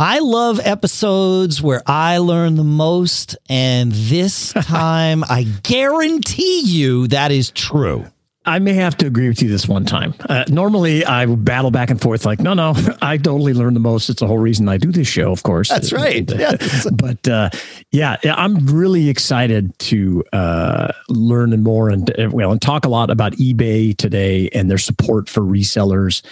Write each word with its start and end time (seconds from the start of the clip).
I 0.00 0.20
love 0.20 0.60
episodes 0.62 1.60
where 1.60 1.82
I 1.84 2.18
learn 2.18 2.54
the 2.54 2.62
most, 2.62 3.36
and 3.48 3.90
this 3.90 4.52
time 4.62 5.24
I 5.24 5.42
guarantee 5.64 6.60
you 6.60 7.08
that 7.08 7.32
is 7.32 7.50
true. 7.50 8.06
I 8.46 8.60
may 8.60 8.74
have 8.74 8.96
to 8.98 9.06
agree 9.06 9.28
with 9.28 9.42
you 9.42 9.48
this 9.48 9.66
one 9.68 9.84
time. 9.84 10.14
Uh, 10.26 10.44
normally, 10.48 11.04
I 11.04 11.26
battle 11.26 11.70
back 11.72 11.90
and 11.90 12.00
forth 12.00 12.24
like, 12.24 12.38
no, 12.40 12.54
no, 12.54 12.74
I 13.02 13.16
totally 13.16 13.52
learn 13.54 13.74
the 13.74 13.80
most. 13.80 14.08
It's 14.08 14.20
the 14.20 14.28
whole 14.28 14.38
reason 14.38 14.68
I 14.68 14.78
do 14.78 14.90
this 14.92 15.08
show, 15.08 15.32
of 15.32 15.42
course. 15.42 15.68
That's 15.68 15.92
right. 15.92 16.30
Yes. 16.38 16.88
but 16.92 17.26
uh, 17.26 17.50
yeah, 17.90 18.16
I'm 18.24 18.64
really 18.68 19.08
excited 19.10 19.76
to 19.80 20.24
uh, 20.32 20.92
learn 21.08 21.52
and 21.52 21.64
more 21.64 21.90
and 21.90 22.10
well 22.32 22.52
and 22.52 22.62
talk 22.62 22.84
a 22.84 22.88
lot 22.88 23.10
about 23.10 23.32
eBay 23.32 23.96
today 23.96 24.48
and 24.54 24.70
their 24.70 24.78
support 24.78 25.28
for 25.28 25.40
resellers. 25.42 26.22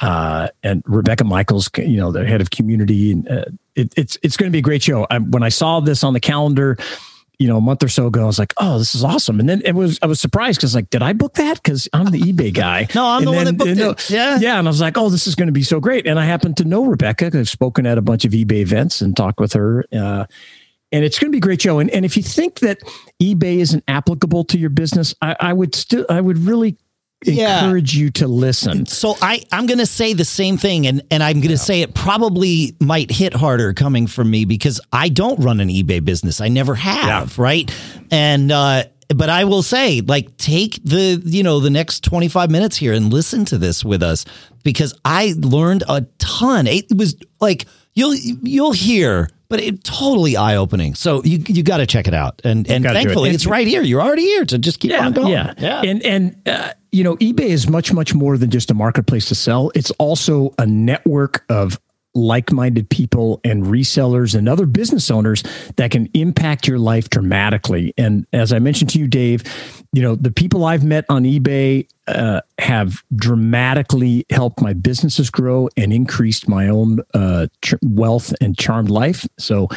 Uh, 0.00 0.48
and 0.62 0.82
Rebecca 0.86 1.24
Michals, 1.24 1.70
you 1.78 1.96
know, 1.96 2.12
the 2.12 2.26
head 2.26 2.40
of 2.40 2.50
community, 2.50 3.12
and 3.12 3.28
uh, 3.28 3.44
it, 3.74 3.94
it's 3.96 4.18
it's 4.22 4.36
going 4.36 4.50
to 4.50 4.52
be 4.52 4.58
a 4.58 4.62
great 4.62 4.82
show. 4.82 5.06
I, 5.10 5.18
when 5.18 5.42
I 5.42 5.48
saw 5.48 5.80
this 5.80 6.04
on 6.04 6.12
the 6.12 6.20
calendar 6.20 6.76
you 7.38 7.48
know, 7.48 7.58
a 7.58 7.60
month 7.60 7.82
or 7.82 7.88
so 7.88 8.06
ago, 8.06 8.22
I 8.22 8.26
was 8.26 8.38
like, 8.38 8.54
"Oh, 8.56 8.78
this 8.78 8.94
is 8.94 9.04
awesome!" 9.04 9.40
And 9.40 9.48
then 9.48 9.60
it 9.64 9.74
was 9.74 9.98
I 10.00 10.06
was 10.06 10.20
surprised 10.20 10.58
because 10.58 10.74
like, 10.74 10.88
did 10.90 11.02
I 11.02 11.12
book 11.12 11.34
that? 11.34 11.62
Because 11.62 11.88
I'm 11.92 12.10
the 12.10 12.20
eBay 12.20 12.52
guy. 12.52 12.88
no, 12.94 13.04
I'm 13.04 13.18
and 13.18 13.26
the 13.26 13.30
then, 13.30 13.36
one 13.36 13.44
that 13.44 13.78
booked 13.78 14.10
it. 14.10 14.10
Yeah, 14.10 14.38
yeah. 14.40 14.58
And 14.58 14.66
I 14.66 14.70
was 14.70 14.80
like, 14.80 14.96
"Oh, 14.96 15.10
this 15.10 15.26
is 15.26 15.34
going 15.34 15.48
to 15.48 15.52
be 15.52 15.62
so 15.62 15.78
great!" 15.78 16.06
And 16.06 16.18
I 16.18 16.24
happen 16.24 16.54
to 16.54 16.64
know 16.64 16.84
Rebecca. 16.86 17.30
I've 17.34 17.48
spoken 17.48 17.86
at 17.86 17.98
a 17.98 18.02
bunch 18.02 18.24
of 18.24 18.32
eBay 18.32 18.60
events 18.60 19.00
and 19.02 19.16
talked 19.16 19.38
with 19.38 19.52
her. 19.52 19.84
Uh, 19.92 20.24
and 20.92 21.04
it's 21.04 21.18
going 21.18 21.30
to 21.30 21.32
be 21.32 21.38
a 21.38 21.40
great 21.40 21.60
show. 21.60 21.80
And, 21.80 21.90
and 21.90 22.04
if 22.04 22.16
you 22.16 22.22
think 22.22 22.60
that 22.60 22.78
eBay 23.20 23.58
isn't 23.58 23.82
applicable 23.88 24.44
to 24.44 24.58
your 24.58 24.70
business, 24.70 25.14
I, 25.20 25.36
I 25.40 25.52
would 25.52 25.74
still, 25.74 26.06
I 26.08 26.20
would 26.20 26.38
really 26.38 26.76
Yeah. 27.24 27.64
encourage 27.64 27.96
you 27.96 28.10
to 28.12 28.28
listen. 28.28 28.86
So 28.86 29.16
I 29.22 29.42
I'm 29.50 29.66
going 29.66 29.78
to 29.78 29.86
say 29.86 30.12
the 30.12 30.24
same 30.24 30.58
thing 30.58 30.86
and 30.86 31.02
and 31.10 31.22
I'm 31.22 31.38
going 31.40 31.48
to 31.50 31.58
say 31.58 31.80
it 31.80 31.94
probably 31.94 32.76
might 32.80 33.10
hit 33.10 33.32
harder 33.34 33.72
coming 33.72 34.06
from 34.06 34.30
me 34.30 34.44
because 34.44 34.80
I 34.92 35.08
don't 35.08 35.38
run 35.42 35.60
an 35.60 35.68
eBay 35.68 36.04
business. 36.04 36.40
I 36.40 36.48
never 36.48 36.74
have, 36.74 37.38
right? 37.38 37.70
And 38.10 38.52
uh 38.52 38.84
but 39.14 39.30
I 39.30 39.44
will 39.44 39.62
say 39.62 40.02
like 40.02 40.36
take 40.36 40.78
the 40.84 41.20
you 41.24 41.42
know 41.42 41.60
the 41.60 41.70
next 41.70 42.04
25 42.04 42.50
minutes 42.50 42.76
here 42.76 42.92
and 42.92 43.12
listen 43.12 43.44
to 43.46 43.58
this 43.58 43.84
with 43.84 44.02
us 44.02 44.24
because 44.62 44.92
I 45.04 45.34
learned 45.38 45.84
a 45.88 46.02
ton. 46.18 46.66
It 46.66 46.86
was 46.94 47.16
like 47.40 47.66
you'll 47.94 48.14
you'll 48.14 48.72
hear 48.72 49.30
but 49.48 49.60
it 49.60 49.84
totally 49.84 50.36
eye 50.36 50.56
opening. 50.56 50.96
So 50.96 51.22
you 51.22 51.38
you 51.46 51.62
got 51.62 51.76
to 51.76 51.86
check 51.86 52.08
it 52.08 52.14
out. 52.14 52.42
And 52.44 52.68
and 52.68 52.82
gotta 52.82 52.98
it. 52.98 53.02
thankfully 53.04 53.28
And- 53.28 53.36
it's 53.36 53.46
right 53.46 53.66
here. 53.66 53.80
You're 53.82 54.02
already 54.02 54.22
here 54.24 54.44
to 54.44 54.58
just 54.58 54.80
keep 54.80 54.92
on 54.92 55.12
going. 55.12 55.28
Yeah, 55.28 55.54
yeah. 55.56 55.82
And 55.82 56.02
and 56.04 56.48
uh, 56.48 56.72
you 56.96 57.04
know, 57.04 57.16
eBay 57.16 57.50
is 57.50 57.68
much 57.68 57.92
much 57.92 58.14
more 58.14 58.38
than 58.38 58.50
just 58.50 58.70
a 58.70 58.74
marketplace 58.74 59.26
to 59.26 59.34
sell. 59.34 59.70
It's 59.74 59.90
also 59.92 60.54
a 60.58 60.64
network 60.64 61.44
of 61.50 61.78
like-minded 62.14 62.88
people 62.88 63.38
and 63.44 63.64
resellers 63.64 64.34
and 64.34 64.48
other 64.48 64.64
business 64.64 65.10
owners 65.10 65.44
that 65.76 65.90
can 65.90 66.08
impact 66.14 66.66
your 66.66 66.78
life 66.78 67.10
dramatically. 67.10 67.92
And 67.98 68.26
as 68.32 68.54
I 68.54 68.58
mentioned 68.58 68.88
to 68.90 68.98
you, 68.98 69.06
Dave, 69.06 69.44
you 69.92 70.00
know, 70.00 70.14
the 70.14 70.30
people 70.30 70.64
I've 70.64 70.82
met 70.82 71.04
on 71.10 71.24
eBay 71.24 71.86
uh, 72.06 72.40
have 72.58 73.02
dramatically 73.14 74.24
helped 74.30 74.62
my 74.62 74.72
businesses 74.72 75.28
grow 75.28 75.68
and 75.76 75.92
increased 75.92 76.48
my 76.48 76.66
own 76.70 77.00
uh, 77.12 77.48
wealth 77.82 78.32
and 78.40 78.56
charmed 78.56 78.88
life. 78.88 79.28
So, 79.38 79.68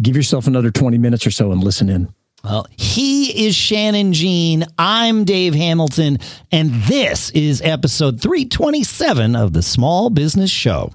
give 0.00 0.14
yourself 0.14 0.46
another 0.46 0.70
twenty 0.70 0.98
minutes 0.98 1.26
or 1.26 1.32
so 1.32 1.50
and 1.50 1.64
listen 1.64 1.88
in. 1.88 2.14
Well, 2.48 2.66
he 2.78 3.46
is 3.46 3.54
Shannon 3.54 4.14
Jean. 4.14 4.64
I'm 4.78 5.24
Dave 5.24 5.54
Hamilton, 5.54 6.16
and 6.50 6.70
this 6.84 7.28
is 7.32 7.60
episode 7.60 8.22
327 8.22 9.36
of 9.36 9.52
the 9.52 9.60
Small 9.60 10.08
Business 10.08 10.50
Show. 10.50 10.94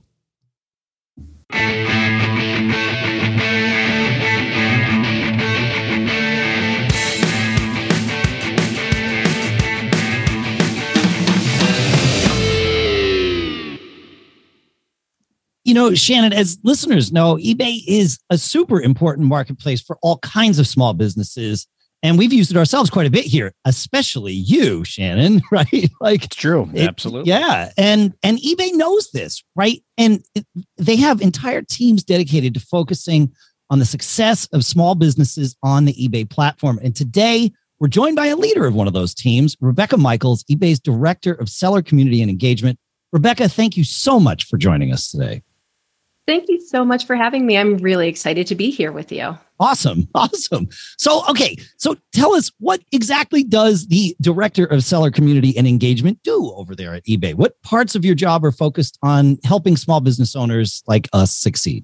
You 15.66 15.74
know, 15.74 15.94
Shannon, 15.94 16.34
as 16.34 16.58
listeners 16.64 17.12
know, 17.14 17.36
eBay 17.38 17.80
is 17.88 18.20
a 18.30 18.38
super 18.38 18.82
important 18.82 19.28
marketplace 19.28 19.82
for 19.82 19.98
all 20.02 20.18
kinds 20.20 20.60
of 20.60 20.68
small 20.68 20.94
businesses. 20.94 21.68
And 22.02 22.18
we've 22.18 22.34
used 22.34 22.52
it 22.52 22.58
ourselves 22.58 22.90
quite 22.90 23.08
a 23.08 23.10
bit 23.10 23.24
here, 23.24 23.54
especially 23.64 24.34
you, 24.34 24.84
Shannon, 24.84 25.42
right? 25.52 25.90
Like 26.02 26.26
It's 26.26 26.36
true. 26.36 26.70
it- 26.74 26.88
Absolutely. 26.88 27.30
Yeah, 27.30 27.72
and 27.78 28.14
and 28.24 28.40
eBay 28.40 28.74
knows 28.74 29.10
this, 29.12 29.42
right? 29.56 29.82
And 29.98 30.22
it, 30.36 30.46
they 30.78 30.98
have 30.98 31.22
entire 31.22 31.62
teams 31.62 32.04
dedicated 32.04 32.54
to 32.56 32.60
focusing 32.60 33.32
on 33.70 33.80
the 33.80 33.86
success 33.86 34.48
of 34.52 34.66
small 34.66 34.96
businesses 34.96 35.56
on 35.64 35.86
the 35.86 35.94
eBay 35.94 36.30
platform. 36.30 36.78
And 36.84 36.94
today, 36.94 37.54
we're 37.80 37.88
joined 37.88 38.18
by 38.18 38.28
a 38.28 38.36
leader 38.36 38.66
of 38.66 38.76
one 38.76 38.88
of 38.88 38.94
those 38.94 39.14
teams, 39.16 39.56
Rebecca 39.62 39.96
Michals, 39.96 40.44
eBay's 40.52 40.82
director 40.82 41.34
of 41.34 41.48
seller 41.48 41.82
community 41.82 42.22
and 42.22 42.30
engagement. 42.30 42.78
Rebecca, 43.14 43.48
thank 43.48 43.78
you 43.78 43.86
so 43.86 44.20
much 44.20 44.44
for 44.46 44.58
joining 44.58 44.92
us 44.92 45.10
today. 45.10 45.42
Thank 46.26 46.48
you 46.48 46.62
so 46.62 46.86
much 46.86 47.06
for 47.06 47.16
having 47.16 47.46
me. 47.46 47.58
I'm 47.58 47.78
really 47.78 48.08
excited 48.08 48.48
to 48.48 48.56
be 48.56 48.72
here 48.72 48.92
with 48.92 49.12
you. 49.12 49.38
Awesome. 49.60 50.08
Awesome. 50.16 50.70
So, 50.98 51.28
okay. 51.30 51.58
So 51.78 51.98
tell 52.14 52.34
us 52.34 52.52
what 52.60 52.82
exactly 52.92 53.44
does 53.44 53.88
the 53.88 54.16
director 54.22 54.66
of 54.66 54.84
seller 54.84 55.12
community 55.12 55.58
and 55.58 55.68
engagement 55.68 56.22
do 56.24 56.54
over 56.56 56.76
there 56.76 56.94
at 56.94 57.04
eBay? 57.06 57.34
What 57.34 57.62
parts 57.62 57.96
of 57.96 58.06
your 58.06 58.16
job 58.16 58.46
are 58.46 58.52
focused 58.52 58.98
on 59.04 59.38
helping 59.44 59.76
small 59.76 60.00
business 60.00 60.36
owners 60.36 60.84
like 60.88 61.10
us 61.14 61.36
succeed? 61.36 61.84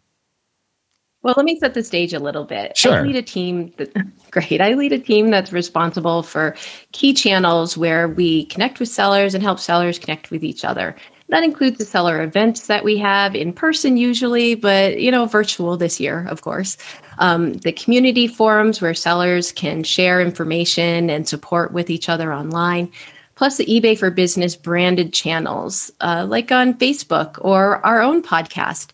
Well, 1.22 1.34
let 1.36 1.46
me 1.46 1.60
set 1.60 1.74
the 1.74 1.84
stage 1.84 2.14
a 2.14 2.20
little 2.20 2.46
bit. 2.46 2.78
Sure. 2.78 3.00
I 3.00 3.02
lead 3.02 3.18
a 3.18 3.22
team 3.22 3.74
that 3.78 3.92
great. 4.32 4.62
I 4.62 4.74
lead 4.74 4.94
a 4.94 5.00
team 5.00 5.32
that's 5.32 5.52
responsible 5.52 6.24
for 6.24 6.56
key 6.94 7.14
channels 7.14 7.78
where 7.78 8.08
we 8.08 8.46
connect 8.46 8.80
with 8.80 8.90
sellers 8.90 9.34
and 9.34 9.44
help 9.44 9.60
sellers 9.60 10.00
connect 10.00 10.32
with 10.32 10.44
each 10.44 10.64
other. 10.64 10.96
That 11.30 11.44
includes 11.44 11.78
the 11.78 11.86
seller 11.86 12.22
events 12.22 12.68
that 12.68 12.84
we 12.84 12.98
have 12.98 13.36
in 13.36 13.54
person 13.54 13.98
usually, 13.98 14.56
but 14.56 15.00
you 15.00 15.12
know, 15.12 15.26
virtual 15.26 15.78
this 15.78 16.00
year, 16.00 16.28
of 16.30 16.42
course. 16.42 16.78
Um, 17.20 17.54
the 17.54 17.72
community 17.72 18.28
forums 18.28 18.82
where 18.82 18.94
sellers 18.94 19.52
can 19.52 19.84
share 19.84 20.22
information 20.22 21.10
and 21.10 21.28
support 21.28 21.72
with 21.72 21.90
each 21.90 22.10
other 22.10 22.34
online. 22.34 22.92
Plus, 23.36 23.58
the 23.58 23.66
eBay 23.66 23.98
for 23.98 24.10
Business 24.10 24.56
branded 24.56 25.14
channels, 25.14 25.92
uh, 26.02 26.26
like 26.28 26.52
on 26.52 26.74
Facebook 26.74 27.38
or 27.42 27.86
our 27.86 28.02
own 28.02 28.22
podcast 28.22 28.92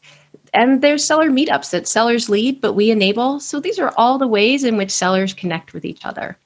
and 0.56 0.82
there's 0.82 1.04
seller 1.04 1.30
meetups 1.30 1.72
that 1.72 1.88
sellers 1.88 2.30
lead, 2.30 2.62
but 2.62 2.74
we 2.74 2.90
enable. 2.90 3.40
So 3.42 3.60
these 3.60 3.78
are 3.78 3.94
all 3.98 4.18
the 4.18 4.28
ways 4.28 4.64
in 4.64 4.78
which 4.78 4.90
sellers 4.90 5.34
connect 5.34 5.74
with 5.74 5.84
each 5.84 6.06
other. 6.06 6.38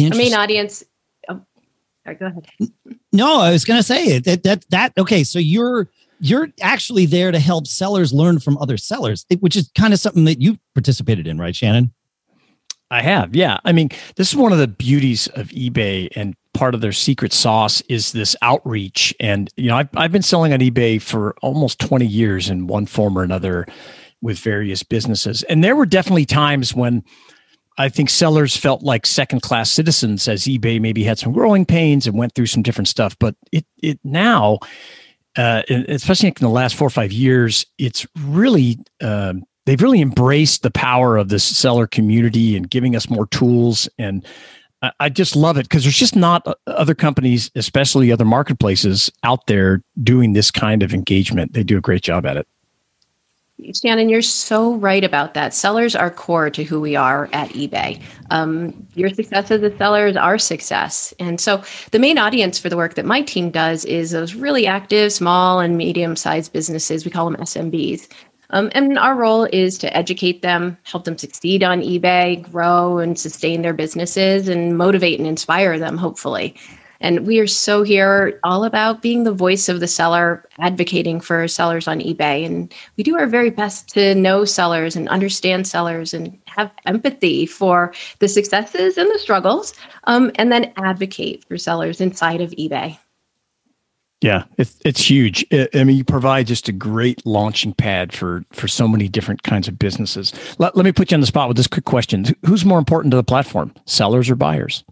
Our 0.00 0.16
main 0.16 0.34
audience. 0.34 0.82
Sorry, 2.08 2.14
go 2.16 2.26
ahead. 2.26 2.72
No, 3.12 3.40
I 3.40 3.50
was 3.50 3.64
going 3.64 3.78
to 3.78 3.82
say 3.82 4.06
it. 4.06 4.24
That, 4.24 4.42
that 4.44 4.64
that 4.70 4.92
okay. 4.98 5.24
So 5.24 5.38
you're 5.38 5.88
you're 6.20 6.48
actually 6.60 7.06
there 7.06 7.30
to 7.30 7.38
help 7.38 7.66
sellers 7.66 8.12
learn 8.12 8.38
from 8.38 8.58
other 8.58 8.76
sellers, 8.76 9.24
which 9.40 9.56
is 9.56 9.70
kind 9.76 9.92
of 9.92 10.00
something 10.00 10.24
that 10.24 10.40
you 10.40 10.58
participated 10.74 11.26
in, 11.26 11.38
right, 11.38 11.54
Shannon? 11.54 11.92
I 12.90 13.02
have. 13.02 13.36
Yeah. 13.36 13.58
I 13.64 13.72
mean, 13.72 13.90
this 14.16 14.30
is 14.30 14.36
one 14.36 14.52
of 14.52 14.58
the 14.58 14.66
beauties 14.66 15.26
of 15.28 15.48
eBay 15.48 16.08
and 16.16 16.34
part 16.54 16.74
of 16.74 16.80
their 16.80 16.92
secret 16.92 17.32
sauce 17.32 17.82
is 17.82 18.12
this 18.12 18.34
outreach. 18.42 19.14
And, 19.20 19.50
you 19.56 19.68
know, 19.68 19.76
I've, 19.76 19.88
I've 19.94 20.10
been 20.10 20.22
selling 20.22 20.52
on 20.52 20.60
eBay 20.60 21.00
for 21.00 21.36
almost 21.42 21.78
20 21.80 22.06
years 22.06 22.48
in 22.48 22.66
one 22.66 22.86
form 22.86 23.16
or 23.16 23.22
another 23.22 23.66
with 24.22 24.38
various 24.38 24.82
businesses. 24.82 25.42
And 25.44 25.62
there 25.62 25.76
were 25.76 25.86
definitely 25.86 26.24
times 26.24 26.74
when 26.74 27.04
I 27.78 27.88
think 27.88 28.10
sellers 28.10 28.56
felt 28.56 28.82
like 28.82 29.06
second 29.06 29.40
class 29.40 29.70
citizens 29.70 30.26
as 30.26 30.44
eBay 30.44 30.80
maybe 30.80 31.04
had 31.04 31.18
some 31.18 31.32
growing 31.32 31.64
pains 31.64 32.06
and 32.06 32.18
went 32.18 32.34
through 32.34 32.46
some 32.46 32.62
different 32.62 32.88
stuff. 32.88 33.16
But 33.18 33.36
it, 33.52 33.64
it 33.80 34.00
now, 34.02 34.58
uh, 35.36 35.62
especially 35.68 36.28
in 36.28 36.34
the 36.40 36.48
last 36.48 36.74
four 36.74 36.88
or 36.88 36.90
five 36.90 37.12
years, 37.12 37.64
it's 37.78 38.04
really 38.18 38.78
um, 39.00 39.44
they've 39.64 39.80
really 39.80 40.02
embraced 40.02 40.62
the 40.62 40.72
power 40.72 41.16
of 41.16 41.28
this 41.28 41.44
seller 41.44 41.86
community 41.86 42.56
and 42.56 42.68
giving 42.68 42.96
us 42.96 43.08
more 43.08 43.26
tools. 43.28 43.88
And 43.96 44.26
I, 44.82 44.90
I 44.98 45.08
just 45.08 45.36
love 45.36 45.56
it 45.56 45.62
because 45.62 45.84
there's 45.84 45.96
just 45.96 46.16
not 46.16 46.44
uh, 46.48 46.54
other 46.66 46.96
companies, 46.96 47.48
especially 47.54 48.10
other 48.10 48.24
marketplaces 48.24 49.08
out 49.22 49.46
there 49.46 49.84
doing 50.02 50.32
this 50.32 50.50
kind 50.50 50.82
of 50.82 50.92
engagement. 50.92 51.52
They 51.52 51.62
do 51.62 51.78
a 51.78 51.82
great 51.82 52.02
job 52.02 52.26
at 52.26 52.36
it. 52.36 52.48
Shannon, 53.74 54.08
you're 54.08 54.22
so 54.22 54.74
right 54.74 55.02
about 55.02 55.34
that. 55.34 55.52
Sellers 55.52 55.96
are 55.96 56.10
core 56.10 56.48
to 56.50 56.62
who 56.62 56.80
we 56.80 56.94
are 56.94 57.28
at 57.32 57.50
eBay. 57.50 58.00
Um, 58.30 58.86
your 58.94 59.10
success 59.10 59.50
as 59.50 59.62
a 59.62 59.76
seller 59.76 60.06
is 60.06 60.16
our 60.16 60.38
success. 60.38 61.12
And 61.18 61.40
so 61.40 61.62
the 61.90 61.98
main 61.98 62.18
audience 62.18 62.58
for 62.58 62.68
the 62.68 62.76
work 62.76 62.94
that 62.94 63.04
my 63.04 63.20
team 63.22 63.50
does 63.50 63.84
is 63.84 64.12
those 64.12 64.34
really 64.34 64.66
active 64.66 65.12
small 65.12 65.58
and 65.58 65.76
medium 65.76 66.14
sized 66.14 66.52
businesses. 66.52 67.04
We 67.04 67.10
call 67.10 67.28
them 67.28 67.40
SMBs. 67.40 68.08
Um, 68.50 68.70
and 68.74 68.98
our 68.98 69.14
role 69.14 69.44
is 69.52 69.76
to 69.78 69.94
educate 69.94 70.40
them, 70.40 70.78
help 70.84 71.04
them 71.04 71.18
succeed 71.18 71.62
on 71.62 71.80
eBay, 71.80 72.40
grow 72.50 72.98
and 72.98 73.18
sustain 73.18 73.62
their 73.62 73.74
businesses, 73.74 74.48
and 74.48 74.78
motivate 74.78 75.18
and 75.18 75.28
inspire 75.28 75.78
them, 75.78 75.98
hopefully. 75.98 76.56
And 77.00 77.26
we 77.26 77.38
are 77.38 77.46
so 77.46 77.82
here 77.82 78.40
all 78.42 78.64
about 78.64 79.02
being 79.02 79.24
the 79.24 79.32
voice 79.32 79.68
of 79.68 79.80
the 79.80 79.86
seller, 79.86 80.44
advocating 80.58 81.20
for 81.20 81.46
sellers 81.46 81.86
on 81.86 82.00
eBay. 82.00 82.44
And 82.44 82.72
we 82.96 83.04
do 83.04 83.16
our 83.16 83.26
very 83.26 83.50
best 83.50 83.88
to 83.90 84.14
know 84.14 84.44
sellers 84.44 84.96
and 84.96 85.08
understand 85.08 85.66
sellers 85.66 86.12
and 86.12 86.36
have 86.46 86.72
empathy 86.86 87.46
for 87.46 87.92
the 88.18 88.28
successes 88.28 88.98
and 88.98 89.08
the 89.10 89.18
struggles, 89.18 89.74
um, 90.04 90.32
and 90.36 90.50
then 90.50 90.72
advocate 90.76 91.44
for 91.44 91.56
sellers 91.56 92.00
inside 92.00 92.40
of 92.40 92.50
eBay. 92.52 92.98
Yeah, 94.20 94.44
it's 94.56 94.76
it's 94.84 95.08
huge. 95.08 95.46
I 95.52 95.84
mean, 95.84 95.96
you 95.96 96.02
provide 96.02 96.48
just 96.48 96.68
a 96.68 96.72
great 96.72 97.24
launching 97.24 97.72
pad 97.72 98.12
for 98.12 98.44
for 98.50 98.66
so 98.66 98.88
many 98.88 99.06
different 99.06 99.44
kinds 99.44 99.68
of 99.68 99.78
businesses. 99.78 100.32
Let, 100.58 100.74
let 100.76 100.84
me 100.84 100.90
put 100.90 101.12
you 101.12 101.14
on 101.14 101.20
the 101.20 101.26
spot 101.28 101.46
with 101.46 101.56
this 101.56 101.68
quick 101.68 101.84
question: 101.84 102.24
Who's 102.44 102.64
more 102.64 102.80
important 102.80 103.12
to 103.12 103.16
the 103.16 103.22
platform, 103.22 103.72
sellers 103.86 104.28
or 104.28 104.34
buyers? 104.34 104.82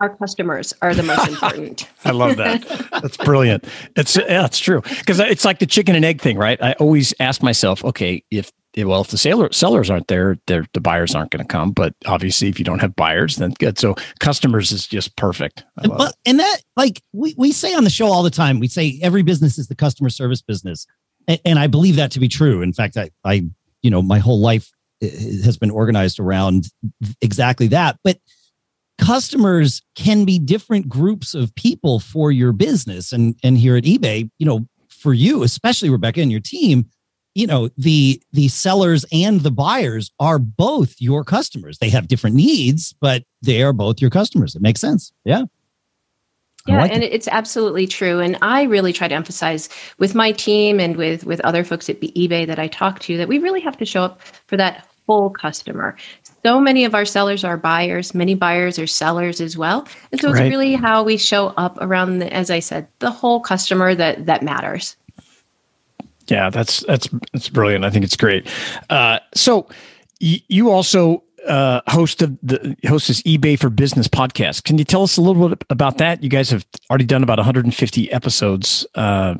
Our 0.00 0.16
customers 0.16 0.72
are 0.82 0.94
the 0.94 1.02
most 1.02 1.28
important. 1.32 1.88
I 2.04 2.12
love 2.12 2.36
that. 2.36 2.62
That's 3.02 3.16
brilliant. 3.18 3.64
It's 3.96 4.16
yeah, 4.16 4.46
it's 4.46 4.58
true 4.58 4.80
because 4.80 5.20
it's 5.20 5.44
like 5.44 5.58
the 5.58 5.66
chicken 5.66 5.94
and 5.94 6.04
egg 6.04 6.20
thing, 6.20 6.38
right? 6.38 6.60
I 6.62 6.72
always 6.74 7.14
ask 7.20 7.42
myself, 7.42 7.84
okay, 7.84 8.24
if 8.30 8.50
well, 8.76 9.00
if 9.00 9.08
the 9.08 9.18
seller, 9.18 9.50
sellers 9.52 9.90
aren't 9.90 10.06
there, 10.06 10.38
the 10.46 10.66
buyers 10.80 11.14
aren't 11.14 11.30
going 11.30 11.44
to 11.44 11.48
come. 11.48 11.72
But 11.72 11.94
obviously, 12.06 12.48
if 12.48 12.58
you 12.58 12.64
don't 12.64 12.78
have 12.78 12.94
buyers, 12.94 13.36
then 13.36 13.52
good. 13.58 13.78
So 13.78 13.96
customers 14.20 14.70
is 14.70 14.86
just 14.86 15.16
perfect. 15.16 15.64
But, 15.76 16.14
and 16.24 16.38
that, 16.38 16.62
like 16.76 17.02
we, 17.12 17.34
we 17.36 17.52
say 17.52 17.74
on 17.74 17.84
the 17.84 17.90
show 17.90 18.06
all 18.06 18.22
the 18.22 18.30
time, 18.30 18.60
we 18.60 18.68
say 18.68 18.98
every 19.02 19.22
business 19.22 19.58
is 19.58 19.66
the 19.66 19.74
customer 19.74 20.08
service 20.08 20.40
business. 20.40 20.86
And, 21.26 21.40
and 21.44 21.58
I 21.58 21.66
believe 21.66 21.96
that 21.96 22.12
to 22.12 22.20
be 22.20 22.28
true. 22.28 22.62
In 22.62 22.72
fact, 22.72 22.96
I, 22.96 23.10
I, 23.24 23.44
you 23.82 23.90
know, 23.90 24.02
my 24.02 24.20
whole 24.20 24.40
life 24.40 24.70
eh, 25.02 25.08
has 25.44 25.58
been 25.58 25.70
organized 25.70 26.20
around 26.20 26.68
exactly 27.20 27.66
that. 27.68 27.98
But 28.04 28.18
customers 29.00 29.82
can 29.94 30.24
be 30.24 30.38
different 30.38 30.88
groups 30.88 31.34
of 31.34 31.54
people 31.54 31.98
for 31.98 32.30
your 32.30 32.52
business. 32.52 33.12
And, 33.12 33.34
and 33.42 33.56
here 33.56 33.76
at 33.76 33.84
eBay, 33.84 34.30
you 34.38 34.46
know, 34.46 34.66
for 34.88 35.14
you, 35.14 35.42
especially 35.42 35.88
Rebecca 35.88 36.20
and 36.20 36.30
your 36.30 36.40
team, 36.40 36.86
you 37.34 37.46
know 37.46 37.70
the 37.78 38.20
the 38.32 38.48
sellers 38.48 39.04
and 39.12 39.42
the 39.42 39.52
buyers 39.52 40.10
are 40.18 40.38
both 40.38 40.96
your 40.98 41.24
customers. 41.24 41.78
They 41.78 41.88
have 41.90 42.08
different 42.08 42.34
needs 42.34 42.92
but 43.00 43.22
they 43.40 43.62
are 43.62 43.72
both 43.72 44.00
your 44.00 44.10
customers. 44.10 44.56
It 44.56 44.62
makes 44.62 44.80
sense. 44.80 45.12
Yeah. 45.24 45.44
Yeah 46.66 46.80
like 46.80 46.92
and 46.92 47.04
it. 47.04 47.12
it's 47.12 47.28
absolutely 47.28 47.86
true. 47.86 48.18
And 48.18 48.36
i 48.42 48.64
really 48.64 48.92
try 48.92 49.06
to 49.06 49.14
emphasize 49.14 49.68
with 49.98 50.16
my 50.16 50.32
team 50.32 50.80
and 50.80 50.96
with 50.96 51.24
with 51.24 51.40
other 51.42 51.62
folks 51.62 51.88
at 51.88 52.00
ebay 52.00 52.48
that 52.48 52.58
i 52.58 52.66
talk 52.66 52.98
to 53.00 53.16
that 53.16 53.28
we 53.28 53.38
really 53.38 53.60
have 53.60 53.76
to 53.78 53.86
show 53.86 54.02
up 54.02 54.20
for 54.48 54.56
that 54.56 54.89
whole 55.06 55.30
customer 55.30 55.96
so 56.44 56.60
many 56.60 56.84
of 56.84 56.94
our 56.94 57.04
sellers 57.04 57.44
are 57.44 57.56
buyers 57.56 58.14
many 58.14 58.34
buyers 58.34 58.78
are 58.78 58.86
sellers 58.86 59.40
as 59.40 59.56
well 59.56 59.86
and 60.12 60.20
so 60.20 60.30
it's 60.30 60.40
right. 60.40 60.48
really 60.48 60.74
how 60.74 61.02
we 61.02 61.16
show 61.16 61.48
up 61.56 61.76
around 61.80 62.18
the, 62.18 62.32
as 62.32 62.50
i 62.50 62.58
said 62.58 62.86
the 63.00 63.10
whole 63.10 63.40
customer 63.40 63.94
that 63.94 64.26
that 64.26 64.42
matters 64.42 64.96
yeah, 66.30 66.48
that's 66.48 66.80
that's 66.80 67.08
that's 67.32 67.48
brilliant. 67.48 67.84
I 67.84 67.90
think 67.90 68.04
it's 68.04 68.16
great. 68.16 68.48
Uh, 68.88 69.18
so 69.34 69.68
y- 70.20 70.42
you 70.48 70.70
also 70.70 71.24
uh, 71.46 71.80
host 71.88 72.22
of 72.22 72.38
the 72.42 72.76
host 72.86 73.08
this 73.08 73.22
eBay 73.22 73.58
for 73.58 73.68
Business 73.68 74.08
podcast. 74.08 74.64
Can 74.64 74.78
you 74.78 74.84
tell 74.84 75.02
us 75.02 75.16
a 75.16 75.20
little 75.20 75.48
bit 75.48 75.64
about 75.70 75.98
that? 75.98 76.22
You 76.22 76.28
guys 76.28 76.50
have 76.50 76.64
already 76.88 77.04
done 77.04 77.22
about 77.22 77.38
150 77.38 78.12
episodes. 78.12 78.86
Uh, 78.94 79.34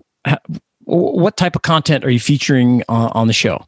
what 0.85 1.37
type 1.37 1.55
of 1.55 1.63
content 1.63 2.05
are 2.05 2.11
you 2.11 2.21
featuring 2.21 2.83
on, 2.89 3.11
on, 3.13 3.27
the 3.29 3.33
show? 3.33 3.65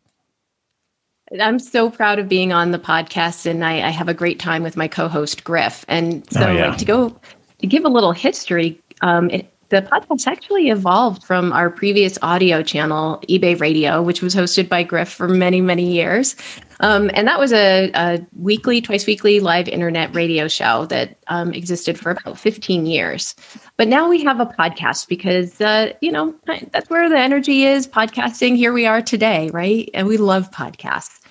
I'm 1.41 1.59
so 1.59 1.91
proud 1.91 2.19
of 2.19 2.29
being 2.29 2.53
on 2.53 2.73
the 2.73 2.79
podcast, 2.79 3.47
and 3.47 3.65
I, 3.65 3.87
I 3.87 3.91
have 3.91 4.09
a 4.09 4.15
great 4.15 4.39
time 4.39 4.63
with 4.63 4.77
my 4.77 4.89
co-host 4.89 5.45
Griff. 5.45 5.85
And 5.89 6.31
so, 6.31 6.49
oh, 6.49 6.53
yeah. 6.53 6.69
like 6.69 6.79
to 6.79 6.85
go 6.85 7.21
to 7.61 7.67
give 7.67 7.85
a 7.85 7.89
little 7.89 8.13
history. 8.13 8.81
Um, 9.01 9.31
it, 9.31 9.49
the 9.73 9.81
podcast 9.81 10.27
actually 10.27 10.69
evolved 10.69 11.25
from 11.25 11.51
our 11.51 11.71
previous 11.71 12.19
audio 12.21 12.63
channel, 12.63 13.23
eBay 13.31 13.59
Radio, 13.59 14.03
which 14.03 14.21
was 14.21 14.35
hosted 14.35 14.69
by 14.69 14.83
Griff 14.83 15.09
for 15.09 15.29
many, 15.29 15.63
many 15.63 15.91
years. 15.91 16.37
Um, 16.81 17.11
and 17.15 17.27
that 17.27 17.39
was 17.39 17.55
a, 17.55 17.91
a, 17.95 18.21
weekly, 18.37 18.83
twice 18.83 19.07
weekly 19.07 19.41
live 19.41 19.69
internet 19.69 20.15
radio 20.15 20.47
show 20.47 20.85
that 20.87 21.17
um, 21.29 21.55
existed 21.55 21.99
for 21.99 22.11
about 22.11 22.39
15 22.39 22.85
years. 22.85 23.35
But 23.79 23.89
now 23.89 24.11
we 24.11 24.23
have 24.23 24.41
a 24.41 24.47
podcast 24.47 25.09
because, 25.09 25.59
uh, 25.63 25.95
you 26.03 26.13
know, 26.13 26.35
that's 26.73 26.91
where 26.91 27.09
the 27.09 27.19
energy 27.19 27.65
is 27.65 27.89
podcasting. 27.89 28.57
Here 28.57 28.75
we 28.75 28.85
are 28.85 29.01
today, 29.01 29.49
right? 29.55 29.89
And 29.95 30.07
we 30.07 30.19
love 30.19 30.51
podcasts. 30.51 31.22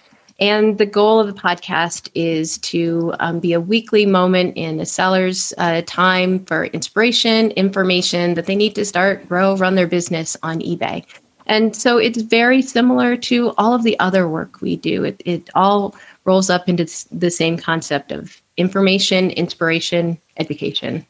And 0.41 0.79
the 0.79 0.87
goal 0.87 1.19
of 1.19 1.27
the 1.27 1.39
podcast 1.39 2.09
is 2.15 2.57
to 2.59 3.13
um, 3.19 3.39
be 3.39 3.53
a 3.53 3.61
weekly 3.61 4.07
moment 4.07 4.57
in 4.57 4.79
a 4.79 4.87
seller's 4.87 5.53
uh, 5.59 5.83
time 5.85 6.43
for 6.45 6.65
inspiration, 6.65 7.51
information 7.51 8.33
that 8.33 8.47
they 8.47 8.55
need 8.55 8.73
to 8.73 8.83
start, 8.83 9.29
grow, 9.29 9.55
run 9.55 9.75
their 9.75 9.85
business 9.85 10.35
on 10.41 10.59
eBay. 10.61 11.05
And 11.45 11.75
so 11.75 11.97
it's 11.97 12.23
very 12.23 12.63
similar 12.63 13.15
to 13.17 13.51
all 13.59 13.75
of 13.75 13.83
the 13.83 13.99
other 13.99 14.27
work 14.27 14.61
we 14.61 14.75
do. 14.75 15.03
It, 15.03 15.21
it 15.25 15.49
all 15.53 15.95
rolls 16.25 16.49
up 16.49 16.67
into 16.67 16.87
the 17.11 17.29
same 17.29 17.55
concept 17.55 18.11
of 18.11 18.41
information, 18.57 19.29
inspiration, 19.31 20.19
education. 20.37 21.05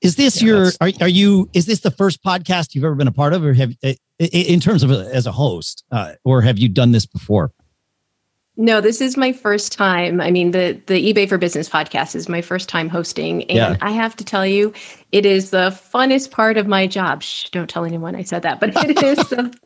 Is 0.00 0.16
this 0.16 0.40
yeah, 0.40 0.46
your 0.46 0.72
are, 0.80 0.90
are 1.02 1.08
you 1.08 1.50
is 1.52 1.66
this 1.66 1.80
the 1.80 1.90
first 1.90 2.24
podcast 2.24 2.74
you've 2.74 2.84
ever 2.84 2.94
been 2.94 3.08
a 3.08 3.12
part 3.12 3.34
of 3.34 3.44
or 3.44 3.52
have 3.52 3.74
in 4.18 4.60
terms 4.60 4.82
of 4.82 4.90
as 4.90 5.26
a 5.26 5.32
host 5.32 5.84
uh, 5.90 6.12
or 6.24 6.40
have 6.40 6.58
you 6.58 6.70
done 6.70 6.92
this 6.92 7.04
before? 7.04 7.52
No, 8.60 8.82
this 8.82 9.00
is 9.00 9.16
my 9.16 9.32
first 9.32 9.72
time. 9.72 10.20
I 10.20 10.30
mean, 10.30 10.50
the 10.50 10.78
the 10.84 11.14
eBay 11.14 11.26
for 11.26 11.38
Business 11.38 11.66
podcast 11.66 12.14
is 12.14 12.28
my 12.28 12.42
first 12.42 12.68
time 12.68 12.90
hosting, 12.90 13.44
and 13.44 13.56
yeah. 13.56 13.76
I 13.80 13.90
have 13.90 14.14
to 14.16 14.24
tell 14.24 14.44
you, 14.44 14.74
it 15.12 15.24
is 15.24 15.48
the 15.48 15.70
funnest 15.70 16.30
part 16.30 16.58
of 16.58 16.66
my 16.66 16.86
job. 16.86 17.22
Shh, 17.22 17.48
don't 17.48 17.70
tell 17.70 17.86
anyone 17.86 18.14
I 18.14 18.22
said 18.22 18.42
that, 18.42 18.60
but 18.60 18.76
it 18.76 19.02
is 19.02 19.16
the, 19.30 19.58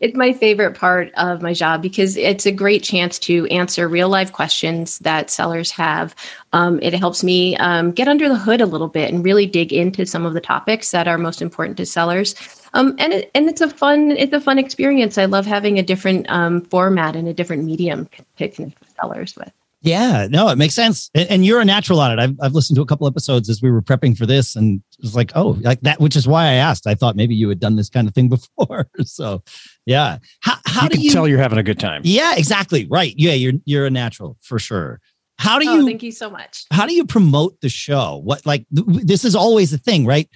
it's 0.00 0.14
my 0.14 0.34
favorite 0.34 0.76
part 0.76 1.10
of 1.14 1.40
my 1.40 1.54
job 1.54 1.80
because 1.80 2.18
it's 2.18 2.44
a 2.44 2.52
great 2.52 2.82
chance 2.82 3.18
to 3.20 3.46
answer 3.46 3.88
real 3.88 4.10
life 4.10 4.30
questions 4.30 4.98
that 4.98 5.30
sellers 5.30 5.70
have. 5.70 6.14
Um, 6.52 6.80
it 6.82 6.92
helps 6.92 7.24
me 7.24 7.56
um, 7.56 7.92
get 7.92 8.08
under 8.08 8.28
the 8.28 8.36
hood 8.36 8.60
a 8.60 8.66
little 8.66 8.88
bit 8.88 9.10
and 9.10 9.24
really 9.24 9.46
dig 9.46 9.72
into 9.72 10.04
some 10.04 10.26
of 10.26 10.34
the 10.34 10.40
topics 10.42 10.90
that 10.90 11.08
are 11.08 11.16
most 11.16 11.40
important 11.40 11.78
to 11.78 11.86
sellers. 11.86 12.34
Um, 12.74 12.94
and 12.98 13.12
it, 13.12 13.30
and 13.34 13.48
it's 13.48 13.60
a 13.60 13.68
fun 13.68 14.12
it's 14.12 14.32
a 14.32 14.40
fun 14.40 14.58
experience. 14.58 15.18
I 15.18 15.26
love 15.26 15.46
having 15.46 15.78
a 15.78 15.82
different 15.82 16.30
um, 16.30 16.62
format 16.62 17.16
and 17.16 17.28
a 17.28 17.34
different 17.34 17.64
medium 17.64 18.06
to 18.36 18.48
connect 18.48 18.58
with 18.80 18.94
sellers 19.00 19.36
with. 19.36 19.52
Yeah, 19.82 20.28
no, 20.30 20.48
it 20.48 20.58
makes 20.58 20.74
sense. 20.74 21.10
And 21.12 21.44
you're 21.44 21.60
a 21.60 21.64
natural 21.64 21.98
on 21.98 22.12
it. 22.12 22.22
I've, 22.22 22.36
I've 22.40 22.52
listened 22.52 22.76
to 22.76 22.82
a 22.82 22.86
couple 22.86 23.08
episodes 23.08 23.50
as 23.50 23.60
we 23.60 23.70
were 23.70 23.82
prepping 23.82 24.16
for 24.16 24.26
this, 24.26 24.54
and 24.54 24.80
it 24.96 25.02
was 25.02 25.16
like, 25.16 25.32
oh, 25.34 25.58
like 25.60 25.80
that, 25.80 26.00
which 26.00 26.14
is 26.14 26.26
why 26.26 26.44
I 26.44 26.52
asked. 26.52 26.86
I 26.86 26.94
thought 26.94 27.16
maybe 27.16 27.34
you 27.34 27.48
had 27.48 27.58
done 27.58 27.74
this 27.74 27.90
kind 27.90 28.06
of 28.06 28.14
thing 28.14 28.28
before. 28.28 28.88
so, 29.04 29.42
yeah. 29.84 30.18
How, 30.40 30.54
how 30.66 30.82
you 30.84 30.88
do 30.88 31.00
you 31.00 31.10
tell 31.10 31.26
you're 31.26 31.40
having 31.40 31.58
a 31.58 31.64
good 31.64 31.80
time? 31.80 32.02
Yeah, 32.04 32.36
exactly. 32.36 32.86
Right. 32.86 33.12
Yeah, 33.16 33.32
you're 33.32 33.54
you're 33.64 33.86
a 33.86 33.90
natural 33.90 34.36
for 34.40 34.60
sure. 34.60 35.00
How 35.38 35.58
do 35.58 35.68
oh, 35.68 35.74
you? 35.78 35.86
thank 35.86 36.04
you 36.04 36.12
so 36.12 36.30
much. 36.30 36.64
How 36.70 36.86
do 36.86 36.94
you 36.94 37.04
promote 37.04 37.60
the 37.60 37.68
show? 37.68 38.20
What 38.22 38.46
like 38.46 38.64
th- 38.72 38.86
this 39.04 39.24
is 39.24 39.34
always 39.34 39.72
a 39.72 39.78
thing, 39.78 40.06
right? 40.06 40.28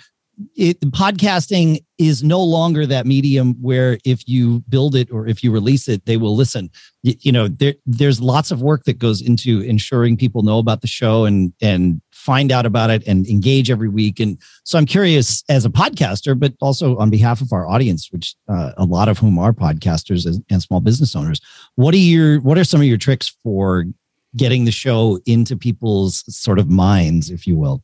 it, 0.57 0.81
podcasting 0.81 1.85
is 1.99 2.23
no 2.23 2.43
longer 2.43 2.87
that 2.87 3.07
medium 3.07 3.55
where 3.61 3.99
if 4.05 4.29
you 4.29 4.61
build 4.69 4.95
it 4.95 5.11
or 5.11 5.27
if 5.27 5.43
you 5.43 5.51
release 5.51 5.89
it, 5.89 6.05
they 6.05 6.17
will 6.17 6.37
listen. 6.37 6.71
You, 7.03 7.15
you 7.21 7.33
know, 7.33 7.49
there, 7.49 7.75
there's 7.87 8.21
lots 8.21 8.51
of 8.51 8.61
work 8.61 8.85
that 8.85 8.99
goes 8.99 9.23
into 9.23 9.61
ensuring 9.63 10.17
people 10.17 10.43
know 10.43 10.59
about 10.59 10.83
the 10.83 10.87
show 10.87 11.25
and 11.25 11.53
and 11.63 12.01
find 12.13 12.51
out 12.51 12.67
about 12.67 12.91
it 12.91 13.07
and 13.07 13.27
engage 13.29 13.71
every 13.71 13.89
week. 13.89 14.19
And 14.19 14.37
so 14.65 14.79
I'm 14.79 14.87
curious 14.87 15.45
as 15.49 15.65
a 15.65 15.71
podcaster, 15.71 16.39
but 16.39 16.55
also 16.61 16.97
on 16.99 17.09
behalf 17.09 17.41
of 17.41 17.53
our 17.53 17.69
audience, 17.69 18.11
which 18.11 18.35
uh, 18.49 18.73
a 18.77 18.85
lot 18.85 19.09
of 19.09 19.19
whom 19.19 19.39
are 19.39 19.53
podcasters 19.53 20.27
and 20.51 20.63
small 20.63 20.81
business 20.81 21.15
owners, 21.15 21.41
what 21.77 21.95
are 21.95 21.99
your 21.99 22.41
what 22.41 22.59
are 22.59 22.65
some 22.65 22.81
of 22.81 22.87
your 22.87 22.99
tricks 22.99 23.35
for 23.43 23.85
getting 24.37 24.65
the 24.65 24.73
show 24.73 25.19
into 25.25 25.57
people's 25.57 26.25
sort 26.29 26.59
of 26.59 26.69
minds, 26.69 27.31
if 27.31 27.47
you 27.47 27.57
will? 27.57 27.83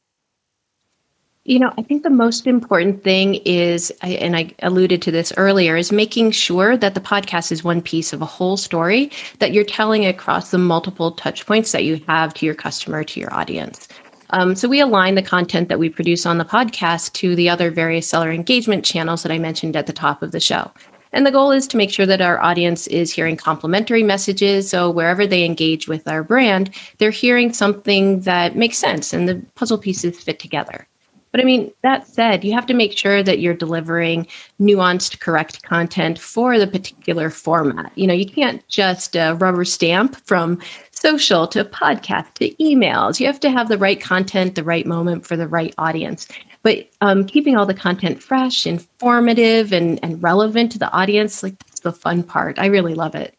You 1.44 1.58
know, 1.58 1.72
I 1.76 1.82
think 1.82 2.04
the 2.04 2.11
most 2.11 2.46
important 2.46 3.02
thing 3.02 3.34
is, 3.44 3.90
and 4.00 4.37
I 4.37 4.54
alluded 4.61 5.02
to 5.02 5.11
this 5.11 5.32
earlier, 5.37 5.76
is 5.76 5.90
making 5.90 6.30
sure 6.30 6.76
that 6.76 6.94
the 6.94 7.00
podcast 7.00 7.50
is 7.50 7.64
one 7.64 7.82
piece 7.82 8.12
of 8.12 8.22
a 8.22 8.26
whole 8.26 8.56
story 8.56 9.11
that 9.40 9.52
you're 9.52 9.64
telling 9.64 10.06
across 10.06 10.52
the 10.52 10.58
multiple 10.58 11.11
touch 11.11 11.44
points 11.44 11.72
that 11.72 11.82
you 11.82 12.00
have 12.06 12.32
to 12.34 12.46
your 12.46 12.54
customer, 12.54 13.02
to 13.02 13.18
your 13.18 13.34
audience. 13.34 13.88
Um, 14.30 14.54
so 14.54 14.68
we 14.68 14.78
align 14.78 15.16
the 15.16 15.22
content 15.22 15.68
that 15.68 15.80
we 15.80 15.88
produce 15.88 16.26
on 16.26 16.38
the 16.38 16.44
podcast 16.44 17.12
to 17.14 17.34
the 17.34 17.49
other 17.49 17.72
various 17.72 18.08
seller 18.08 18.30
engagement 18.30 18.84
channels 18.84 19.25
that 19.25 19.32
I 19.32 19.38
mentioned 19.38 19.75
at 19.75 19.88
the 19.88 19.92
top 19.92 20.22
of 20.22 20.30
the 20.30 20.38
show. 20.38 20.70
And 21.12 21.26
the 21.26 21.32
goal 21.32 21.50
is 21.50 21.66
to 21.68 21.76
make 21.76 21.90
sure 21.90 22.06
that 22.06 22.20
our 22.20 22.40
audience 22.40 22.87
is 22.87 23.12
hearing 23.12 23.37
complimentary 23.37 24.04
messages. 24.04 24.70
So 24.70 24.92
wherever 24.92 25.26
they 25.26 25.44
engage 25.44 25.88
with 25.88 26.06
our 26.06 26.22
brand, 26.22 26.70
they're 26.99 27.11
hearing 27.11 27.52
something 27.52 28.20
that 28.20 28.54
makes 28.54 28.78
sense 28.78 29.12
and 29.12 29.28
the 29.28 29.42
puzzle 29.56 29.78
pieces 29.78 30.20
fit 30.20 30.38
together. 30.38 30.87
But 31.33 31.41
I 31.41 31.45
mean, 31.45 31.73
that 31.83 32.07
said, 32.07 32.45
you 32.45 32.53
have 32.53 32.67
to 32.67 32.75
make 32.75 32.97
sure 32.97 33.23
that 33.23 33.41
you're 33.41 33.55
delivering 33.55 34.27
nuanced, 34.61 35.19
correct 35.19 35.62
content 35.62 36.19
for 36.19 36.59
the 36.59 36.67
particular 36.67 37.31
format. 37.31 37.91
You 37.97 38.07
know, 38.07 38.15
you 38.15 38.27
can't 38.27 38.67
just 38.69 39.17
uh, 39.17 39.37
rubber 39.41 39.65
stamp 39.65 40.17
from 40.17 40.61
social 40.91 41.49
to 41.49 41.65
podcast 41.65 42.35
to 42.35 42.51
emails. 42.57 43.19
You 43.19 43.27
have 43.27 43.41
to 43.41 43.51
have 43.51 43.69
the 43.69 43.79
right 43.79 44.01
content, 44.01 44.55
the 44.55 44.62
right 44.62 44.87
moment 44.87 45.27
for 45.27 45.37
the 45.37 45.49
right 45.49 45.75
audience. 45.79 46.29
But 46.62 46.89
um, 47.01 47.25
keeping 47.25 47.57
all 47.57 47.67
the 47.67 47.75
content 47.75 48.23
fresh, 48.23 48.67
informative, 48.67 49.73
and, 49.73 49.99
and 50.03 50.23
relevant 50.23 50.71
to 50.73 50.79
the 50.79 50.93
audience, 50.93 51.43
like 51.43 51.59
that's 51.59 51.81
the 51.81 51.93
fun 51.93 52.23
part. 52.23 52.59
I 52.59 52.67
really 52.67 52.95
love 52.95 53.15
it. 53.15 53.35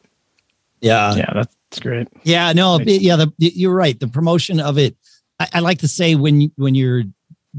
Yeah. 0.81 1.15
Yeah, 1.15 1.31
that's 1.33 1.79
great. 1.79 2.07
Yeah, 2.23 2.51
no, 2.53 2.79
yeah, 2.79 3.15
the, 3.15 3.31
you're 3.37 3.73
right. 3.73 3.97
The 3.97 4.07
promotion 4.07 4.59
of 4.59 4.77
it, 4.77 4.97
I, 5.39 5.47
I 5.53 5.59
like 5.59 5.77
to 5.79 5.87
say 5.87 6.15
when 6.15 6.51
when 6.57 6.75
you're 6.75 7.03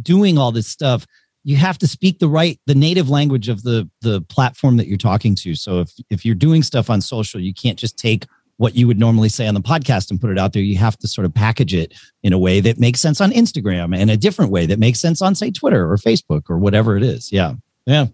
doing 0.03 0.39
all 0.39 0.53
this 0.53 0.67
stuff, 0.67 1.07
you 1.45 1.57
have 1.57 1.79
to 1.79 1.87
speak 1.87 2.19
the 2.19 2.29
right 2.29 2.59
the 2.67 2.75
native 2.75 3.11
language 3.11 3.49
of 3.49 3.63
the 3.63 3.89
the 4.01 4.21
platform 4.23 4.77
that 4.79 4.87
you're 4.87 4.97
talking 4.97 5.35
to. 5.37 5.55
So 5.55 5.81
if 5.81 5.93
if 6.11 6.25
you're 6.25 6.35
doing 6.35 6.63
stuff 6.63 6.91
on 6.91 7.01
social 7.01 7.41
you 7.41 7.55
can't 7.55 7.79
just 7.79 7.99
take 7.99 8.27
what 8.57 8.77
you 8.77 8.87
would 8.87 8.99
normally 8.99 9.29
say 9.29 9.47
on 9.47 9.55
the 9.55 9.61
podcast 9.61 10.11
and 10.11 10.21
put 10.21 10.31
it 10.31 10.39
out 10.39 10.53
there. 10.53 10.63
You 10.63 10.79
have 10.79 10.97
to 10.99 11.09
sort 11.09 11.25
of 11.25 11.35
package 11.35 11.75
it 11.75 11.93
in 12.23 12.33
a 12.33 12.39
way 12.39 12.61
that 12.61 12.79
makes 12.79 13.01
sense 13.01 13.21
on 13.21 13.31
instagram 13.31 13.97
and 13.97 14.11
a 14.11 14.17
different 14.17 14.51
way 14.51 14.67
that 14.67 14.79
makes 14.79 15.01
sense 15.01 15.21
on 15.21 15.35
say 15.35 15.51
twitter 15.51 15.91
or 15.91 15.97
facebook 15.97 16.45
or 16.49 16.59
whatever 16.59 16.97
it 16.97 17.03
is. 17.03 17.31
Yeah. 17.31 17.55
Yeah. 17.87 18.07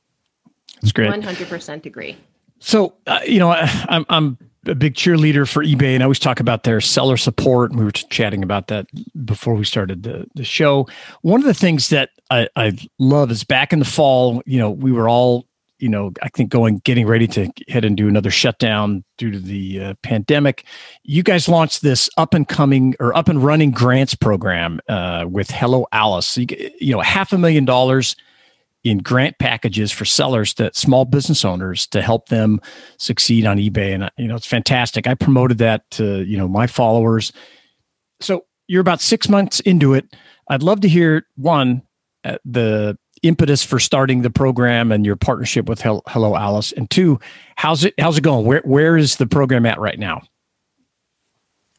It's 0.82 0.92
great. 0.92 1.10
100% 1.10 1.86
agree. 1.86 2.16
So 2.58 2.94
uh, 3.06 3.20
you 3.24 3.38
know 3.38 3.50
I, 3.50 3.70
i'm 3.88 4.06
i'm 4.08 4.38
a 4.66 4.74
big 4.74 4.94
cheerleader 4.94 5.48
for 5.48 5.64
eBay, 5.64 5.94
and 5.94 6.02
I 6.02 6.04
always 6.04 6.18
talk 6.18 6.40
about 6.40 6.64
their 6.64 6.80
seller 6.80 7.16
support. 7.16 7.74
We 7.74 7.84
were 7.84 7.90
chatting 7.90 8.42
about 8.42 8.66
that 8.68 8.86
before 9.24 9.54
we 9.54 9.64
started 9.64 10.02
the, 10.02 10.26
the 10.34 10.44
show. 10.44 10.86
One 11.22 11.40
of 11.40 11.46
the 11.46 11.54
things 11.54 11.88
that 11.88 12.10
I, 12.30 12.48
I 12.56 12.76
love 12.98 13.30
is 13.30 13.44
back 13.44 13.72
in 13.72 13.78
the 13.78 13.84
fall, 13.84 14.42
you 14.44 14.58
know, 14.58 14.70
we 14.70 14.92
were 14.92 15.08
all, 15.08 15.46
you 15.78 15.88
know, 15.88 16.12
I 16.22 16.28
think 16.28 16.50
going, 16.50 16.78
getting 16.84 17.06
ready 17.06 17.26
to 17.28 17.50
head 17.68 17.86
and 17.86 17.96
do 17.96 18.06
another 18.06 18.30
shutdown 18.30 19.02
due 19.16 19.30
to 19.30 19.38
the 19.38 19.82
uh, 19.82 19.94
pandemic. 20.02 20.66
You 21.04 21.22
guys 21.22 21.48
launched 21.48 21.80
this 21.80 22.10
up 22.18 22.34
and 22.34 22.46
coming 22.46 22.94
or 23.00 23.16
up 23.16 23.28
and 23.28 23.42
running 23.42 23.70
grants 23.70 24.14
program 24.14 24.80
uh, 24.90 25.24
with 25.26 25.50
Hello 25.50 25.86
Alice. 25.92 26.26
So 26.26 26.42
you, 26.42 26.70
you 26.78 26.92
know, 26.92 27.00
half 27.00 27.32
a 27.32 27.38
million 27.38 27.64
dollars 27.64 28.14
in 28.84 28.98
grant 28.98 29.38
packages 29.38 29.92
for 29.92 30.04
sellers 30.04 30.54
that 30.54 30.74
small 30.74 31.04
business 31.04 31.44
owners 31.44 31.86
to 31.88 32.00
help 32.00 32.28
them 32.28 32.60
succeed 32.96 33.46
on 33.46 33.58
eBay. 33.58 33.94
And 33.94 34.10
you 34.16 34.26
know, 34.26 34.36
it's 34.36 34.46
fantastic. 34.46 35.06
I 35.06 35.14
promoted 35.14 35.58
that 35.58 35.90
to 35.92 36.24
you 36.24 36.36
know 36.36 36.48
my 36.48 36.66
followers. 36.66 37.32
So 38.20 38.44
you're 38.68 38.80
about 38.80 39.00
six 39.00 39.28
months 39.28 39.60
into 39.60 39.94
it. 39.94 40.14
I'd 40.48 40.62
love 40.62 40.80
to 40.80 40.88
hear 40.88 41.26
one 41.36 41.82
uh, 42.24 42.38
the 42.44 42.98
impetus 43.22 43.62
for 43.62 43.78
starting 43.78 44.22
the 44.22 44.30
program 44.30 44.92
and 44.92 45.04
your 45.04 45.16
partnership 45.16 45.68
with 45.68 45.82
Hello 45.82 46.36
Alice, 46.36 46.72
and 46.72 46.90
two, 46.90 47.18
how's 47.56 47.84
it 47.84 47.94
how's 47.98 48.18
it 48.18 48.22
going? 48.22 48.46
Where 48.46 48.62
where 48.64 48.96
is 48.96 49.16
the 49.16 49.26
program 49.26 49.66
at 49.66 49.78
right 49.78 49.98
now? 49.98 50.22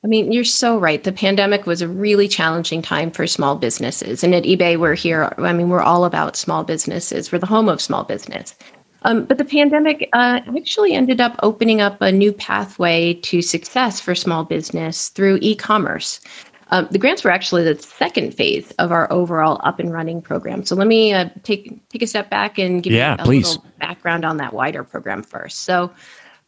I 0.04 0.08
mean, 0.08 0.32
you're 0.32 0.44
so 0.44 0.80
right. 0.80 1.04
The 1.04 1.12
pandemic 1.12 1.68
was 1.68 1.82
a 1.82 1.88
really 1.88 2.28
challenging 2.28 2.82
time 2.82 3.12
for 3.12 3.28
small 3.28 3.56
businesses. 3.56 4.24
And 4.24 4.34
at 4.34 4.44
eBay, 4.44 4.80
we're 4.80 4.96
here. 4.96 5.34
I 5.38 5.54
mean, 5.54 5.70
we're 5.70 5.82
all 5.82 6.06
about 6.06 6.36
small 6.36 6.64
businesses. 6.64 7.32
We're 7.32 7.38
the 7.38 7.46
home 7.46 7.70
of 7.70 7.80
small 7.80 8.04
business. 8.04 8.56
Um, 9.04 9.26
but 9.26 9.38
the 9.38 9.46
pandemic 9.46 10.10
uh, 10.14 10.42
actually 10.58 10.94
ended 10.94 11.22
up 11.22 11.36
opening 11.44 11.82
up 11.82 11.98
a 12.02 12.12
new 12.12 12.32
pathway 12.34 13.14
to 13.16 13.42
success 13.42 14.00
for 14.00 14.16
small 14.16 14.44
business 14.44 15.10
through 15.10 15.40
e 15.42 15.56
commerce. 15.56 16.20
Um, 16.70 16.88
the 16.90 16.98
grants 16.98 17.24
were 17.24 17.32
actually 17.32 17.64
the 17.64 17.80
second 17.82 18.34
phase 18.34 18.72
of 18.80 18.92
our 18.92 19.12
overall 19.12 19.60
up 19.64 19.80
and 19.80 19.92
running 19.92 20.22
program. 20.22 20.66
So 20.66 20.76
let 20.76 20.88
me 20.88 21.14
uh, 21.14 21.30
take 21.44 21.90
take 21.90 22.02
a 22.02 22.08
step 22.08 22.30
back 22.30 22.58
and 22.58 22.82
give 22.82 22.94
yeah, 22.94 23.16
you 23.18 23.24
a 23.24 23.26
please. 23.26 23.48
little 23.50 23.66
background 23.80 24.24
on 24.24 24.38
that 24.38 24.54
wider 24.54 24.84
program 24.84 25.22
first. 25.22 25.62
So 25.62 25.92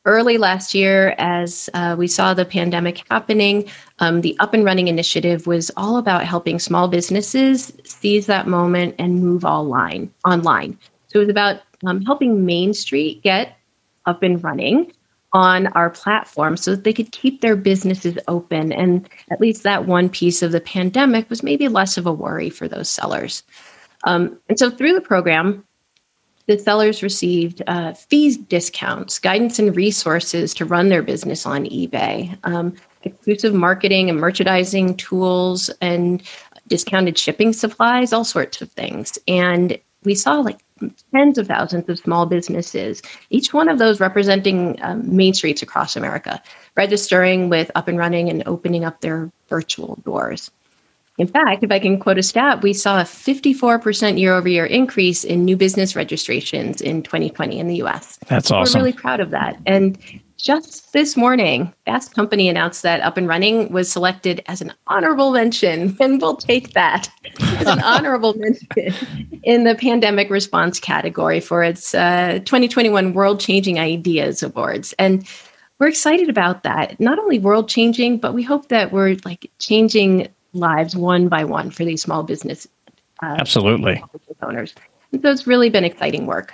early 0.05 0.38
last 0.38 0.74
year, 0.74 1.15
as 1.17 1.69
uh, 1.74 1.95
we 1.98 2.07
saw 2.07 2.33
the 2.33 2.45
pandemic 2.45 3.03
happening, 3.10 3.69
um, 4.00 4.22
the 4.22 4.36
Up 4.39 4.53
and 4.53 4.65
Running 4.65 4.88
initiative 4.88 5.48
was 5.48 5.72
all 5.77 5.98
about 5.98 6.24
helping 6.24 6.60
small 6.60 6.88
businesses 6.88 7.72
seize 7.86 8.25
that 8.25 8.48
moment 8.48 8.95
and 9.00 9.22
move 9.22 9.45
online. 9.45 10.13
online. 10.25 10.77
So 11.07 11.19
it 11.19 11.24
was 11.24 11.29
about 11.29 11.62
um, 11.86 12.01
helping 12.01 12.45
Main 12.45 12.74
Street 12.74 13.24
get 13.24 13.57
up 14.05 14.24
and 14.24 14.43
running 14.43 14.91
on 15.31 15.67
our 15.67 15.89
platform 15.89 16.55
so 16.55 16.72
that 16.72 16.83
they 16.83 16.93
could 16.93 17.12
keep 17.12 17.41
their 17.41 17.55
businesses 17.55 18.17
open. 18.27 18.72
And 18.72 19.10
at 19.31 19.41
least 19.41 19.63
that 19.63 19.88
one 19.88 20.10
piece 20.10 20.43
of 20.43 20.51
the 20.51 20.62
pandemic 20.62 21.29
was 21.29 21.41
maybe 21.41 21.67
less 21.67 21.98
of 21.98 22.05
a 22.05 22.13
worry 22.13 22.50
for 22.50 22.67
those 22.67 22.89
sellers. 22.89 23.43
Um, 24.03 24.39
and 24.48 24.60
so 24.60 24.69
through 24.69 24.93
the 24.93 25.01
program, 25.01 25.65
the 26.46 26.58
sellers 26.58 27.02
received 27.02 27.62
uh, 27.68 27.94
fees 27.94 28.38
discounts, 28.38 29.20
guidance, 29.20 29.60
and 29.60 29.76
resources 29.76 30.54
to 30.56 30.66
run 30.66 30.90
their 30.90 31.02
business 31.02 31.46
on 31.46 31.66
eBay, 31.66 32.38
um, 32.44 32.74
exclusive 33.04 33.54
marketing 33.54 34.10
and 34.10 34.20
merchandising 34.20 34.98
tools, 34.98 35.70
and 35.82 36.24
discounted 36.68 37.18
shipping 37.18 37.54
supplies, 37.54 38.14
all 38.14 38.26
sorts 38.26 38.62
of 38.62 38.72
things. 38.72 39.18
And 39.28 39.78
we 40.04 40.16
saw 40.16 40.40
like 40.40 40.60
tens 41.14 41.38
of 41.38 41.48
thousands 41.48 41.88
of 41.88 42.00
small 42.00 42.26
businesses, 42.26 43.02
each 43.30 43.54
one 43.54 43.70
of 43.70 43.80
those 43.80 44.00
representing 44.00 44.78
um, 44.82 45.16
main 45.16 45.34
streets 45.34 45.62
across 45.62 45.96
America, 45.96 46.42
registering 46.76 47.50
with 47.50 47.72
up 47.76 47.88
and 47.88 47.98
running 47.98 48.30
and 48.30 48.44
opening 48.46 48.84
up 48.84 49.02
their 49.02 49.32
virtual 49.50 50.00
doors. 50.04 50.52
In 51.20 51.27
fact, 51.27 51.63
if 51.63 51.72
I 51.72 51.77
can 51.77 52.00
quote 52.00 52.17
a 52.17 52.24
stat, 52.24 52.63
we 52.63 52.74
saw 52.74 53.00
a 53.00 53.03
54% 53.03 54.20
year 54.20 54.34
over 54.34 54.48
year 54.48 54.65
increase 54.65 55.24
in 55.24 55.46
new 55.46 55.55
business 55.55 55.96
registrations 55.96 56.82
in 56.82 57.03
2020 57.03 57.60
in 57.60 57.67
the 57.67 57.75
US. 57.84 58.17
That's 58.27 58.50
awesome. 58.50 58.79
We're 58.79 58.86
really 58.86 58.98
proud 58.98 59.20
of 59.20 59.29
that. 59.29 59.58
And 59.67 59.98
just 60.38 60.91
this 60.91 61.15
morning, 61.15 61.72
Fast 61.86 62.15
Company 62.15 62.50
announced 62.50 62.82
that 62.82 63.00
Up 63.01 63.15
and 63.15 63.27
Running 63.27 63.72
was 63.72 63.91
selected 63.91 64.43
as 64.48 64.60
an 64.60 64.74
honorable 64.88 65.32
mention, 65.32 65.96
and 66.01 66.20
we'll 66.20 66.36
take 66.36 66.74
that 66.74 67.10
as 67.39 67.67
an 67.67 67.79
honorable 67.82 68.34
mention 68.34 69.39
in 69.43 69.63
the 69.63 69.75
pandemic 69.75 70.29
response 70.32 70.79
category 70.79 71.39
for 71.39 71.63
its 71.63 71.93
uh, 71.93 72.39
2021 72.43 73.13
World 73.13 73.39
Changing 73.39 73.79
Ideas 73.79 74.41
Awards. 74.41 74.93
And 75.00 75.25
we're 75.79 75.88
excited 75.88 76.29
about 76.29 76.63
that. 76.63 77.00
Not 77.00 77.20
only 77.20 77.39
world 77.39 77.70
changing, 77.70 78.17
but 78.17 78.34
we 78.34 78.43
hope 78.43 78.70
that 78.70 78.91
we're 78.91 79.17
like 79.25 79.50
changing 79.60 80.27
lives 80.53 80.95
one 80.95 81.27
by 81.27 81.43
one 81.43 81.72
for 81.72 81.83
these 81.83 82.01
small 82.01 82.24
business 82.24 82.67
uh, 83.22 83.36
absolutely 83.39 84.03
owners. 84.41 84.74
And 85.12 85.22
so 85.22 85.31
it's 85.31 85.48
really 85.48 85.69
been 85.69 85.83
exciting 85.83 86.25
work. 86.25 86.53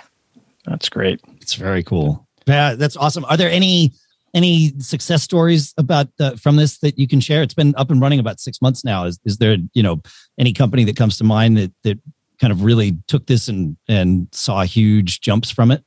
That's 0.66 0.88
great. 0.88 1.20
It's 1.40 1.54
very 1.54 1.82
cool. 1.82 2.26
Yeah, 2.46 2.74
that's 2.74 2.96
awesome. 2.96 3.24
Are 3.26 3.36
there 3.36 3.50
any 3.50 3.92
any 4.32 4.72
success 4.78 5.22
stories 5.22 5.74
about 5.76 6.08
uh, 6.20 6.36
from 6.36 6.56
this 6.56 6.78
that 6.78 6.98
you 6.98 7.08
can 7.08 7.20
share? 7.20 7.42
It's 7.42 7.54
been 7.54 7.74
up 7.76 7.90
and 7.90 8.00
running 8.00 8.20
about 8.20 8.40
six 8.40 8.60
months 8.62 8.84
now. 8.84 9.04
Is 9.04 9.18
is 9.24 9.38
there 9.38 9.56
you 9.72 9.82
know 9.82 10.02
any 10.38 10.52
company 10.52 10.84
that 10.84 10.96
comes 10.96 11.16
to 11.18 11.24
mind 11.24 11.56
that 11.56 11.72
that 11.84 11.98
kind 12.40 12.52
of 12.52 12.64
really 12.64 12.96
took 13.06 13.26
this 13.26 13.48
and 13.48 13.76
and 13.88 14.28
saw 14.32 14.62
huge 14.62 15.20
jumps 15.20 15.50
from 15.50 15.70
it? 15.70 15.84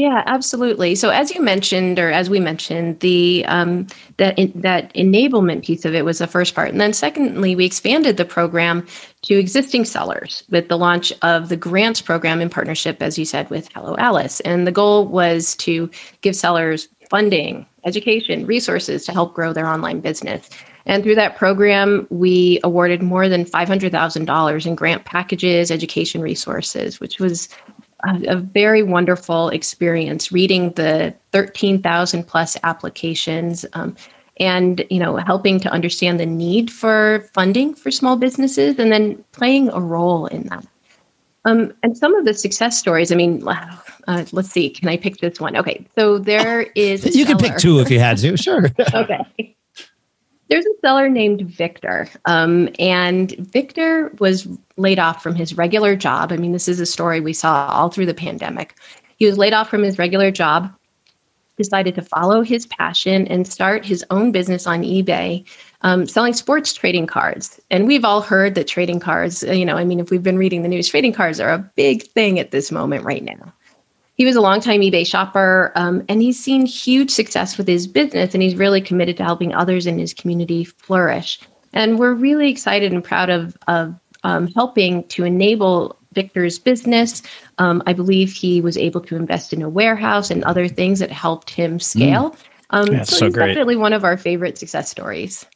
Yeah, 0.00 0.22
absolutely. 0.24 0.94
So 0.94 1.10
as 1.10 1.30
you 1.30 1.42
mentioned, 1.42 1.98
or 1.98 2.10
as 2.10 2.30
we 2.30 2.40
mentioned, 2.40 3.00
the 3.00 3.44
um, 3.46 3.86
that 4.16 4.38
in, 4.38 4.50
that 4.54 4.94
enablement 4.94 5.62
piece 5.62 5.84
of 5.84 5.94
it 5.94 6.06
was 6.06 6.20
the 6.20 6.26
first 6.26 6.54
part, 6.54 6.70
and 6.70 6.80
then 6.80 6.94
secondly, 6.94 7.54
we 7.54 7.66
expanded 7.66 8.16
the 8.16 8.24
program 8.24 8.86
to 9.24 9.34
existing 9.38 9.84
sellers 9.84 10.42
with 10.48 10.68
the 10.68 10.78
launch 10.78 11.12
of 11.20 11.50
the 11.50 11.56
grants 11.56 12.00
program 12.00 12.40
in 12.40 12.48
partnership, 12.48 13.02
as 13.02 13.18
you 13.18 13.26
said, 13.26 13.50
with 13.50 13.68
Hello 13.74 13.94
Alice, 13.98 14.40
and 14.40 14.66
the 14.66 14.72
goal 14.72 15.06
was 15.06 15.54
to 15.56 15.90
give 16.22 16.34
sellers 16.34 16.88
funding, 17.10 17.66
education, 17.84 18.46
resources 18.46 19.04
to 19.04 19.12
help 19.12 19.34
grow 19.34 19.52
their 19.52 19.66
online 19.66 20.00
business. 20.00 20.48
And 20.86 21.02
through 21.02 21.16
that 21.16 21.36
program, 21.36 22.06
we 22.08 22.58
awarded 22.64 23.02
more 23.02 23.28
than 23.28 23.44
$500,000 23.44 24.66
in 24.66 24.74
grant 24.74 25.04
packages, 25.04 25.70
education 25.70 26.22
resources, 26.22 27.00
which 27.00 27.20
was 27.20 27.50
a, 28.04 28.34
a 28.34 28.36
very 28.36 28.82
wonderful 28.82 29.48
experience 29.50 30.32
reading 30.32 30.70
the 30.72 31.14
13,000 31.32 32.24
plus 32.24 32.56
applications 32.62 33.64
um, 33.74 33.96
and 34.38 34.84
you 34.90 34.98
know 34.98 35.16
helping 35.16 35.60
to 35.60 35.68
understand 35.70 36.18
the 36.18 36.26
need 36.26 36.70
for 36.70 37.28
funding 37.34 37.74
for 37.74 37.90
small 37.90 38.16
businesses 38.16 38.78
and 38.78 38.90
then 38.90 39.22
playing 39.32 39.68
a 39.70 39.80
role 39.80 40.26
in 40.26 40.44
that. 40.48 40.66
Um, 41.44 41.72
and 41.82 41.96
some 41.96 42.14
of 42.14 42.26
the 42.26 42.34
success 42.34 42.78
stories 42.78 43.10
i 43.10 43.14
mean 43.14 43.46
uh, 43.46 44.24
let's 44.32 44.50
see 44.50 44.70
can 44.70 44.88
i 44.88 44.96
pick 44.96 45.18
this 45.18 45.40
one? 45.40 45.56
Okay 45.56 45.86
so 45.94 46.18
there 46.18 46.62
is 46.74 47.16
you 47.16 47.24
can 47.24 47.38
pick 47.38 47.56
two 47.56 47.80
if 47.80 47.90
you 47.90 47.98
had 47.98 48.18
to 48.18 48.36
sure. 48.36 48.68
Okay 48.94 49.56
there's 50.50 50.66
a 50.66 50.80
seller 50.80 51.08
named 51.08 51.42
Victor, 51.42 52.08
um, 52.26 52.68
and 52.78 53.32
Victor 53.38 54.12
was 54.18 54.46
laid 54.76 54.98
off 54.98 55.22
from 55.22 55.34
his 55.34 55.56
regular 55.56 55.96
job. 55.96 56.32
I 56.32 56.36
mean, 56.36 56.52
this 56.52 56.68
is 56.68 56.80
a 56.80 56.86
story 56.86 57.20
we 57.20 57.32
saw 57.32 57.68
all 57.68 57.88
through 57.88 58.06
the 58.06 58.14
pandemic. 58.14 58.74
He 59.16 59.26
was 59.26 59.38
laid 59.38 59.52
off 59.52 59.70
from 59.70 59.82
his 59.82 59.98
regular 59.98 60.30
job 60.30 60.74
decided 61.60 61.94
to 61.94 62.00
follow 62.00 62.40
his 62.40 62.66
passion 62.66 63.26
and 63.28 63.46
start 63.46 63.84
his 63.84 64.02
own 64.08 64.32
business 64.32 64.66
on 64.66 64.82
eBay 64.82 65.44
um, 65.82 66.06
selling 66.06 66.32
sports 66.32 66.72
trading 66.72 67.06
cards. 67.06 67.60
And 67.70 67.86
we've 67.86 68.04
all 68.04 68.22
heard 68.22 68.54
that 68.54 68.66
trading 68.66 68.98
cards, 68.98 69.42
you 69.42 69.66
know, 69.66 69.76
I 69.76 69.84
mean, 69.84 70.00
if 70.00 70.10
we've 70.10 70.22
been 70.22 70.38
reading 70.38 70.62
the 70.62 70.68
news, 70.68 70.88
trading 70.88 71.12
cards 71.12 71.38
are 71.38 71.52
a 71.52 71.70
big 71.76 72.02
thing 72.02 72.38
at 72.38 72.50
this 72.50 72.72
moment 72.72 73.04
right 73.04 73.22
now. 73.22 73.52
He 74.20 74.26
was 74.26 74.36
a 74.36 74.42
longtime 74.42 74.82
eBay 74.82 75.06
shopper 75.06 75.72
um, 75.76 76.04
and 76.06 76.20
he's 76.20 76.38
seen 76.38 76.66
huge 76.66 77.10
success 77.10 77.56
with 77.56 77.66
his 77.66 77.86
business 77.86 78.34
and 78.34 78.42
he's 78.42 78.54
really 78.54 78.82
committed 78.82 79.16
to 79.16 79.24
helping 79.24 79.54
others 79.54 79.86
in 79.86 79.98
his 79.98 80.12
community 80.12 80.62
flourish. 80.62 81.40
And 81.72 81.98
we're 81.98 82.12
really 82.12 82.50
excited 82.50 82.92
and 82.92 83.02
proud 83.02 83.30
of, 83.30 83.56
of 83.66 83.98
um, 84.22 84.48
helping 84.48 85.04
to 85.04 85.24
enable 85.24 85.96
Victor's 86.12 86.58
business. 86.58 87.22
Um, 87.56 87.82
I 87.86 87.94
believe 87.94 88.30
he 88.30 88.60
was 88.60 88.76
able 88.76 89.00
to 89.00 89.16
invest 89.16 89.54
in 89.54 89.62
a 89.62 89.70
warehouse 89.70 90.30
and 90.30 90.44
other 90.44 90.68
things 90.68 90.98
that 90.98 91.10
helped 91.10 91.48
him 91.48 91.80
scale. 91.80 92.32
Mm. 92.32 92.36
Um, 92.72 92.92
yeah, 92.92 93.02
so, 93.04 93.16
so 93.16 93.24
he's 93.24 93.34
great. 93.34 93.46
definitely 93.46 93.76
one 93.76 93.94
of 93.94 94.04
our 94.04 94.18
favorite 94.18 94.58
success 94.58 94.90
stories. 94.90 95.46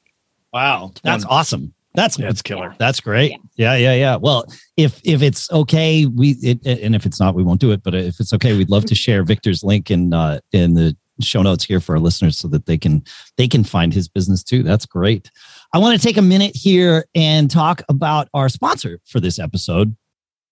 Wow, 0.54 0.92
that's 1.02 1.26
awesome. 1.26 1.74
That's 1.94 2.16
that's 2.16 2.42
killer. 2.42 2.74
That's 2.78 3.00
great. 3.00 3.32
Yeah. 3.56 3.76
yeah, 3.76 3.76
yeah, 3.76 3.94
yeah. 3.94 4.16
Well, 4.16 4.46
if 4.76 5.00
if 5.04 5.22
it's 5.22 5.50
okay, 5.52 6.06
we 6.06 6.32
it, 6.42 6.66
and 6.66 6.94
if 6.94 7.06
it's 7.06 7.20
not, 7.20 7.34
we 7.36 7.44
won't 7.44 7.60
do 7.60 7.70
it. 7.70 7.82
But 7.84 7.94
if 7.94 8.18
it's 8.18 8.32
okay, 8.34 8.56
we'd 8.56 8.70
love 8.70 8.84
to 8.86 8.94
share 8.96 9.22
Victor's 9.22 9.62
link 9.62 9.90
in 9.90 10.12
uh, 10.12 10.40
in 10.52 10.74
the 10.74 10.96
show 11.20 11.42
notes 11.42 11.64
here 11.64 11.78
for 11.78 11.94
our 11.94 12.00
listeners 12.00 12.36
so 12.36 12.48
that 12.48 12.66
they 12.66 12.76
can 12.76 13.04
they 13.36 13.46
can 13.46 13.62
find 13.62 13.94
his 13.94 14.08
business 14.08 14.42
too. 14.42 14.64
That's 14.64 14.86
great. 14.86 15.30
I 15.72 15.78
want 15.78 15.98
to 15.98 16.04
take 16.04 16.16
a 16.16 16.22
minute 16.22 16.56
here 16.56 17.04
and 17.14 17.50
talk 17.50 17.82
about 17.88 18.28
our 18.34 18.48
sponsor 18.48 19.00
for 19.04 19.20
this 19.20 19.38
episode. 19.38 19.96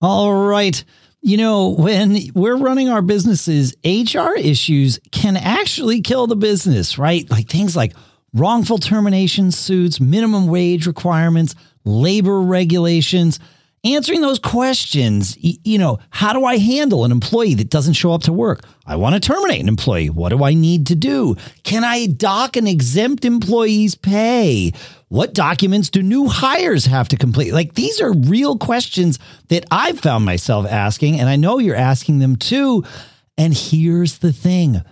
All 0.00 0.46
right. 0.46 0.82
You 1.22 1.36
know, 1.36 1.70
when 1.70 2.18
we're 2.34 2.56
running 2.56 2.88
our 2.88 3.02
businesses, 3.02 3.74
HR 3.84 4.34
issues 4.36 4.98
can 5.12 5.36
actually 5.36 6.00
kill 6.00 6.26
the 6.26 6.36
business, 6.36 6.98
right? 6.98 7.28
Like 7.30 7.48
things 7.48 7.76
like 7.76 7.92
wrongful 8.34 8.78
termination 8.78 9.50
suits, 9.50 10.00
minimum 10.00 10.46
wage 10.46 10.86
requirements, 10.86 11.54
labor 11.84 12.40
regulations. 12.40 13.38
Answering 13.84 14.20
those 14.20 14.38
questions, 14.38 15.36
you 15.40 15.76
know, 15.76 15.98
how 16.10 16.32
do 16.32 16.44
I 16.44 16.56
handle 16.56 17.04
an 17.04 17.10
employee 17.10 17.54
that 17.54 17.68
doesn't 17.68 17.94
show 17.94 18.12
up 18.12 18.22
to 18.22 18.32
work? 18.32 18.60
I 18.86 18.94
want 18.94 19.14
to 19.14 19.20
terminate 19.20 19.60
an 19.60 19.66
employee. 19.66 20.08
What 20.08 20.28
do 20.28 20.44
I 20.44 20.54
need 20.54 20.86
to 20.86 20.94
do? 20.94 21.34
Can 21.64 21.82
I 21.82 22.06
dock 22.06 22.56
an 22.56 22.68
exempt 22.68 23.24
employee's 23.24 23.96
pay? 23.96 24.72
What 25.08 25.34
documents 25.34 25.90
do 25.90 26.00
new 26.00 26.28
hires 26.28 26.86
have 26.86 27.08
to 27.08 27.16
complete? 27.16 27.52
Like 27.52 27.74
these 27.74 28.00
are 28.00 28.12
real 28.12 28.56
questions 28.56 29.18
that 29.48 29.66
I've 29.72 29.98
found 29.98 30.24
myself 30.24 30.64
asking, 30.70 31.18
and 31.18 31.28
I 31.28 31.34
know 31.34 31.58
you're 31.58 31.74
asking 31.74 32.20
them 32.20 32.36
too. 32.36 32.84
And 33.36 33.52
here's 33.52 34.18
the 34.18 34.32
thing 34.32 34.82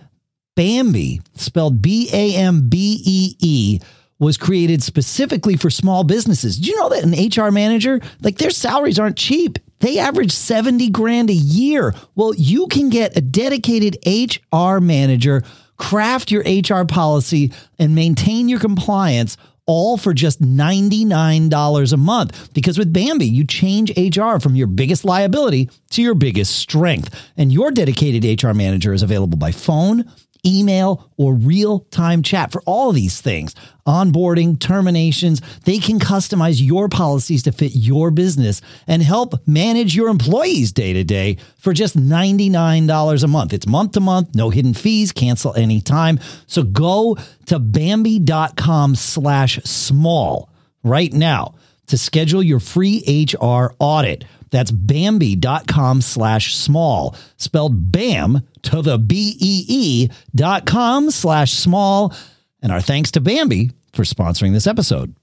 Bambee, 0.55 1.21
spelled 1.35 1.81
B 1.81 2.09
A 2.11 2.35
M 2.35 2.67
B 2.69 3.01
E 3.05 3.35
E, 3.39 3.79
was 4.19 4.37
created 4.37 4.83
specifically 4.83 5.57
for 5.57 5.69
small 5.69 6.03
businesses. 6.03 6.57
Do 6.57 6.69
you 6.69 6.77
know 6.77 6.89
that 6.89 7.03
an 7.03 7.45
HR 7.45 7.51
manager, 7.51 7.99
like 8.21 8.37
their 8.37 8.51
salaries 8.51 8.99
aren't 8.99 9.17
cheap? 9.17 9.57
They 9.79 9.97
average 9.97 10.31
70 10.31 10.91
grand 10.91 11.29
a 11.31 11.33
year. 11.33 11.95
Well, 12.15 12.35
you 12.35 12.67
can 12.67 12.89
get 12.89 13.17
a 13.17 13.21
dedicated 13.21 13.97
HR 14.05 14.77
manager, 14.77 15.41
craft 15.77 16.29
your 16.29 16.43
HR 16.43 16.85
policy, 16.85 17.51
and 17.79 17.95
maintain 17.95 18.47
your 18.47 18.59
compliance 18.59 19.37
all 19.65 19.97
for 19.97 20.13
just 20.13 20.41
$99 20.41 21.93
a 21.93 21.97
month. 21.97 22.53
Because 22.53 22.77
with 22.77 22.93
Bambee, 22.93 23.25
you 23.25 23.45
change 23.45 23.91
HR 23.97 24.37
from 24.39 24.55
your 24.55 24.67
biggest 24.67 25.03
liability 25.03 25.69
to 25.91 26.01
your 26.01 26.13
biggest 26.13 26.57
strength. 26.57 27.15
And 27.37 27.51
your 27.51 27.71
dedicated 27.71 28.43
HR 28.43 28.53
manager 28.53 28.93
is 28.93 29.01
available 29.01 29.37
by 29.37 29.51
phone 29.51 30.11
email, 30.45 31.09
or 31.17 31.33
real 31.33 31.79
time 31.91 32.23
chat 32.23 32.51
for 32.51 32.61
all 32.65 32.91
these 32.91 33.21
things. 33.21 33.55
Onboarding, 33.87 34.59
terminations, 34.59 35.41
they 35.65 35.79
can 35.79 35.99
customize 35.99 36.65
your 36.65 36.87
policies 36.87 37.43
to 37.43 37.51
fit 37.51 37.71
your 37.75 38.11
business 38.11 38.61
and 38.87 39.01
help 39.01 39.33
manage 39.47 39.95
your 39.95 40.09
employees 40.09 40.71
day 40.71 40.93
to 40.93 41.03
day 41.03 41.37
for 41.57 41.73
just 41.73 41.97
$99 41.97 43.23
a 43.23 43.27
month. 43.27 43.53
It's 43.53 43.67
month 43.67 43.93
to 43.93 43.99
month, 43.99 44.35
no 44.35 44.49
hidden 44.49 44.73
fees, 44.73 45.11
cancel 45.11 45.55
anytime. 45.55 46.19
So 46.47 46.63
go 46.63 47.17
to 47.47 47.59
Bambee.com 47.59 48.95
slash 48.95 49.57
small 49.63 50.49
right 50.83 51.13
now 51.13 51.55
to 51.91 51.97
schedule 51.97 52.41
your 52.41 52.59
free 52.59 53.25
HR 53.29 53.73
audit. 53.79 54.23
That's 54.49 54.71
Bambee.com 54.71 56.01
slash 56.01 56.55
small, 56.55 57.15
spelled 57.37 57.91
BAM 57.91 58.41
to 58.63 58.81
the 58.81 58.97
B 58.97 59.37
E 59.39 59.65
E 59.67 60.09
dot 60.33 60.65
com 60.65 61.11
slash 61.11 61.53
small. 61.53 62.13
And 62.61 62.71
our 62.71 62.81
thanks 62.81 63.11
to 63.11 63.21
Bambee 63.21 63.71
for 63.93 64.03
sponsoring 64.03 64.53
this 64.53 64.67
episode. 64.67 65.15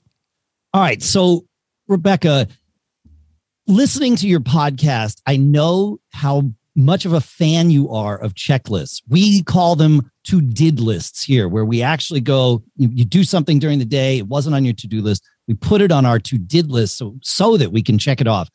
All 0.75 0.83
right. 0.83 1.03
So, 1.03 1.47
Rebecca, 1.89 2.49
listening 3.67 4.17
to 4.17 4.29
your 4.29 4.41
podcast, 4.41 5.23
I 5.27 5.37
know 5.37 5.99
how 6.13 6.51
much 6.75 7.07
of 7.07 7.13
a 7.13 7.21
fan 7.21 7.71
you 7.71 7.91
are 7.91 8.19
of 8.19 8.35
checklists. 8.35 9.03
We 9.09 9.43
call 9.43 9.75
them 9.75 10.11
to 10.25 10.41
did 10.43 10.81
lists 10.81 11.25
here, 11.25 11.49
where 11.49 11.65
we 11.65 11.83
actually 11.83 12.21
go, 12.21 12.63
you, 12.77 12.89
you 12.93 13.05
do 13.05 13.25
something 13.25 13.59
during 13.59 13.79
the 13.79 13.85
day, 13.87 14.19
it 14.19 14.27
wasn't 14.27 14.55
on 14.55 14.65
your 14.65 14.75
to 14.75 14.87
do 14.87 15.01
list. 15.01 15.25
We 15.49 15.55
put 15.55 15.81
it 15.81 15.91
on 15.91 16.07
our 16.07 16.19
to 16.21 16.39
did 16.39 16.71
list 16.71 16.99
so, 16.99 17.17
so 17.23 17.57
that 17.57 17.73
we 17.73 17.83
can 17.83 17.99
check 17.99 18.21
it 18.21 18.29
off. 18.29 18.51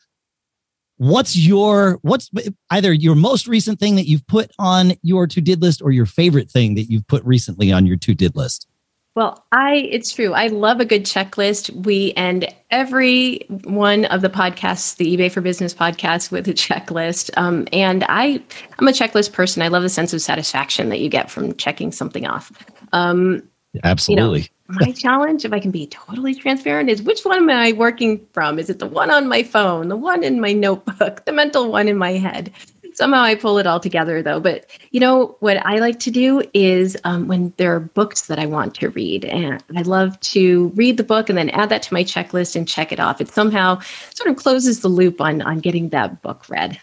What's 0.98 1.36
your 1.36 2.00
what's 2.04 2.30
either 2.70 2.94
your 2.94 3.16
most 3.16 3.48
recent 3.48 3.80
thing 3.80 3.96
that 3.96 4.08
you've 4.08 4.26
put 4.28 4.52
on 4.60 4.94
your 5.02 5.26
to 5.26 5.42
did 5.42 5.62
list 5.62 5.82
or 5.82 5.92
your 5.92 6.06
favorite 6.06 6.52
thing 6.52 6.76
that 6.76 6.84
you've 6.84 7.08
put 7.08 7.26
recently 7.26 7.72
on 7.72 7.88
your 7.88 7.98
to 7.98 8.14
did 8.14 8.36
list? 8.36 8.68
Well 9.16 9.44
i 9.52 9.88
it's 9.92 10.14
true. 10.14 10.34
I 10.34 10.48
love 10.48 10.80
a 10.80 10.86
good 10.86 11.04
checklist. 11.04 11.72
We 11.84 12.14
end 12.16 12.54
every 12.70 13.40
one 13.64 14.06
of 14.06 14.22
the 14.22 14.30
podcasts 14.30 14.96
the 14.98 15.18
ebay 15.18 15.32
for 15.32 15.42
business 15.42 15.74
podcast 15.74 16.32
with 16.32 16.48
a 16.48 16.54
checklist. 16.54 17.32
Um, 17.38 17.68
and 17.74 18.06
i 18.08 18.40
i'm 18.78 18.88
a 18.88 18.92
checklist 18.92 19.34
person. 19.34 19.64
I 19.64 19.70
love 19.70 19.82
the 19.82 19.90
sense 19.90 20.14
of 20.14 20.22
satisfaction 20.22 20.90
that 20.90 21.00
you 21.00 21.10
get 21.10 21.32
from 21.32 21.56
checking 21.56 21.92
something 21.92 22.28
off. 22.28 22.52
Um, 22.94 23.42
absolutely. 23.84 24.42
you 24.42 24.44
know, 24.44 24.48
my 24.68 24.92
challenge, 24.92 25.46
if 25.46 25.54
I 25.54 25.60
can 25.60 25.72
be 25.72 25.88
totally 25.88 26.34
transparent, 26.34 26.90
is 26.90 27.02
which 27.02 27.22
one 27.24 27.38
am 27.38 27.50
I 27.50 27.74
working 27.74 28.26
from? 28.32 28.60
Is 28.60 28.70
it 28.70 28.80
the 28.80 28.86
one 28.86 29.12
on 29.12 29.28
my 29.28 29.44
phone, 29.44 29.90
the 29.90 29.98
one 29.98 30.24
in 30.24 30.40
my 30.40 30.54
notebook, 30.54 31.26
the 31.26 31.32
mental 31.32 31.72
one 31.72 31.88
in 31.88 31.98
my 31.98 32.12
head? 32.12 32.52
Somehow 32.94 33.24
I 33.24 33.34
pull 33.36 33.58
it 33.58 33.66
all 33.66 33.80
together 33.80 34.22
though. 34.22 34.40
But 34.40 34.68
you 34.92 35.00
know 35.00 35.36
what 35.40 35.58
I 35.66 35.80
like 35.80 36.00
to 36.02 36.12
do 36.12 36.44
is 36.54 36.96
um, 37.04 37.28
when 37.28 37.52
there 37.58 37.76
are 37.76 37.80
books 37.80 38.28
that 38.28 38.38
I 38.38 38.46
want 38.46 38.76
to 38.76 38.90
read, 38.90 39.26
and 39.26 39.62
I 39.76 39.82
love 39.82 40.20
to 40.20 40.72
read 40.76 40.98
the 40.98 41.04
book 41.04 41.28
and 41.28 41.38
then 41.38 41.50
add 41.50 41.70
that 41.70 41.82
to 41.84 41.94
my 41.94 42.04
checklist 42.04 42.56
and 42.56 42.68
check 42.68 42.92
it 42.92 43.00
off. 43.00 43.20
It 43.20 43.30
somehow 43.30 43.80
sort 44.14 44.30
of 44.30 44.38
closes 44.38 44.82
the 44.82 44.90
loop 44.90 45.20
on 45.20 45.42
on 45.42 45.60
getting 45.60 45.90
that 45.90 46.22
book 46.22 46.46
read. 46.50 46.80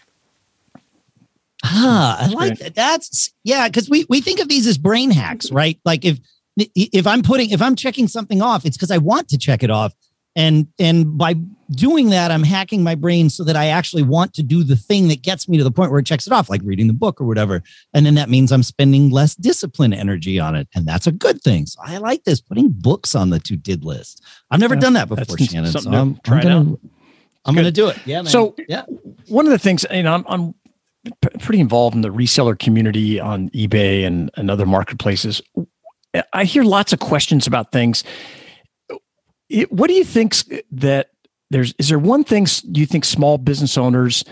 Ah, 1.63 2.17
I 2.19 2.27
like 2.27 2.59
that. 2.59 2.75
That's 2.75 3.33
yeah, 3.43 3.67
because 3.69 3.89
we 3.89 4.05
we 4.09 4.19
think 4.19 4.39
of 4.39 4.49
these 4.49 4.67
as 4.67 4.77
brain 4.77 5.11
hacks, 5.11 5.51
right? 5.51 5.79
Like 5.85 6.03
if 6.03 6.19
if 6.75 7.07
I'm 7.07 7.21
putting 7.21 7.49
if 7.49 7.61
I'm 7.61 7.75
checking 7.75 8.07
something 8.07 8.41
off, 8.41 8.65
it's 8.65 8.77
because 8.77 8.91
I 8.91 8.97
want 8.97 9.29
to 9.29 9.37
check 9.37 9.63
it 9.63 9.69
off. 9.69 9.93
And 10.33 10.67
and 10.79 11.17
by 11.17 11.35
doing 11.71 12.09
that, 12.11 12.31
I'm 12.31 12.43
hacking 12.43 12.83
my 12.83 12.95
brain 12.95 13.29
so 13.29 13.43
that 13.43 13.57
I 13.57 13.67
actually 13.67 14.03
want 14.03 14.33
to 14.35 14.43
do 14.43 14.63
the 14.63 14.77
thing 14.77 15.09
that 15.09 15.21
gets 15.23 15.49
me 15.49 15.57
to 15.57 15.63
the 15.63 15.71
point 15.71 15.91
where 15.91 15.99
it 15.99 16.05
checks 16.05 16.25
it 16.25 16.31
off, 16.31 16.49
like 16.49 16.61
reading 16.63 16.87
the 16.87 16.93
book 16.93 17.19
or 17.19 17.25
whatever. 17.25 17.61
And 17.93 18.05
then 18.05 18.15
that 18.15 18.29
means 18.29 18.51
I'm 18.51 18.63
spending 18.63 19.09
less 19.09 19.35
discipline 19.35 19.93
energy 19.93 20.39
on 20.39 20.55
it. 20.55 20.69
And 20.73 20.85
that's 20.85 21.05
a 21.05 21.11
good 21.11 21.41
thing. 21.41 21.65
So 21.65 21.81
I 21.83 21.97
like 21.97 22.23
this, 22.23 22.39
putting 22.39 22.69
books 22.69 23.13
on 23.13 23.29
the 23.29 23.39
to 23.39 23.57
did 23.57 23.83
list. 23.83 24.23
I've 24.49 24.61
never 24.61 24.75
yeah, 24.75 24.79
done 24.81 24.93
that 24.93 25.09
before, 25.09 25.37
Shannon. 25.37 25.71
So 25.71 25.91
I'm, 25.91 26.17
try 26.23 26.37
I'm 26.37 26.43
gonna, 26.43 26.77
I'm 27.43 27.55
gonna 27.55 27.71
do 27.71 27.89
it. 27.89 27.97
Yeah. 28.05 28.21
Man. 28.21 28.31
So 28.31 28.55
yeah. 28.69 28.83
One 29.27 29.45
of 29.45 29.51
the 29.51 29.59
things, 29.59 29.85
you 29.91 30.03
know, 30.03 30.13
I'm, 30.13 30.25
I'm 30.29 30.55
pretty 31.39 31.59
involved 31.59 31.95
in 31.95 32.01
the 32.01 32.09
reseller 32.09 32.57
community 32.57 33.19
on 33.19 33.49
eBay 33.49 34.05
and, 34.05 34.31
and 34.35 34.49
other 34.49 34.65
marketplaces. 34.65 35.41
I 36.33 36.43
hear 36.43 36.63
lots 36.63 36.93
of 36.93 36.99
questions 36.99 37.47
about 37.47 37.71
things. 37.71 38.03
what 39.69 39.87
do 39.87 39.93
you 39.93 40.03
think 40.03 40.35
that 40.71 41.09
there's 41.49 41.73
is 41.77 41.89
there 41.89 41.99
one 41.99 42.23
thing 42.23 42.47
you 42.73 42.85
think 42.85 43.05
small 43.05 43.37
business 43.37 43.77
owners 43.77 44.23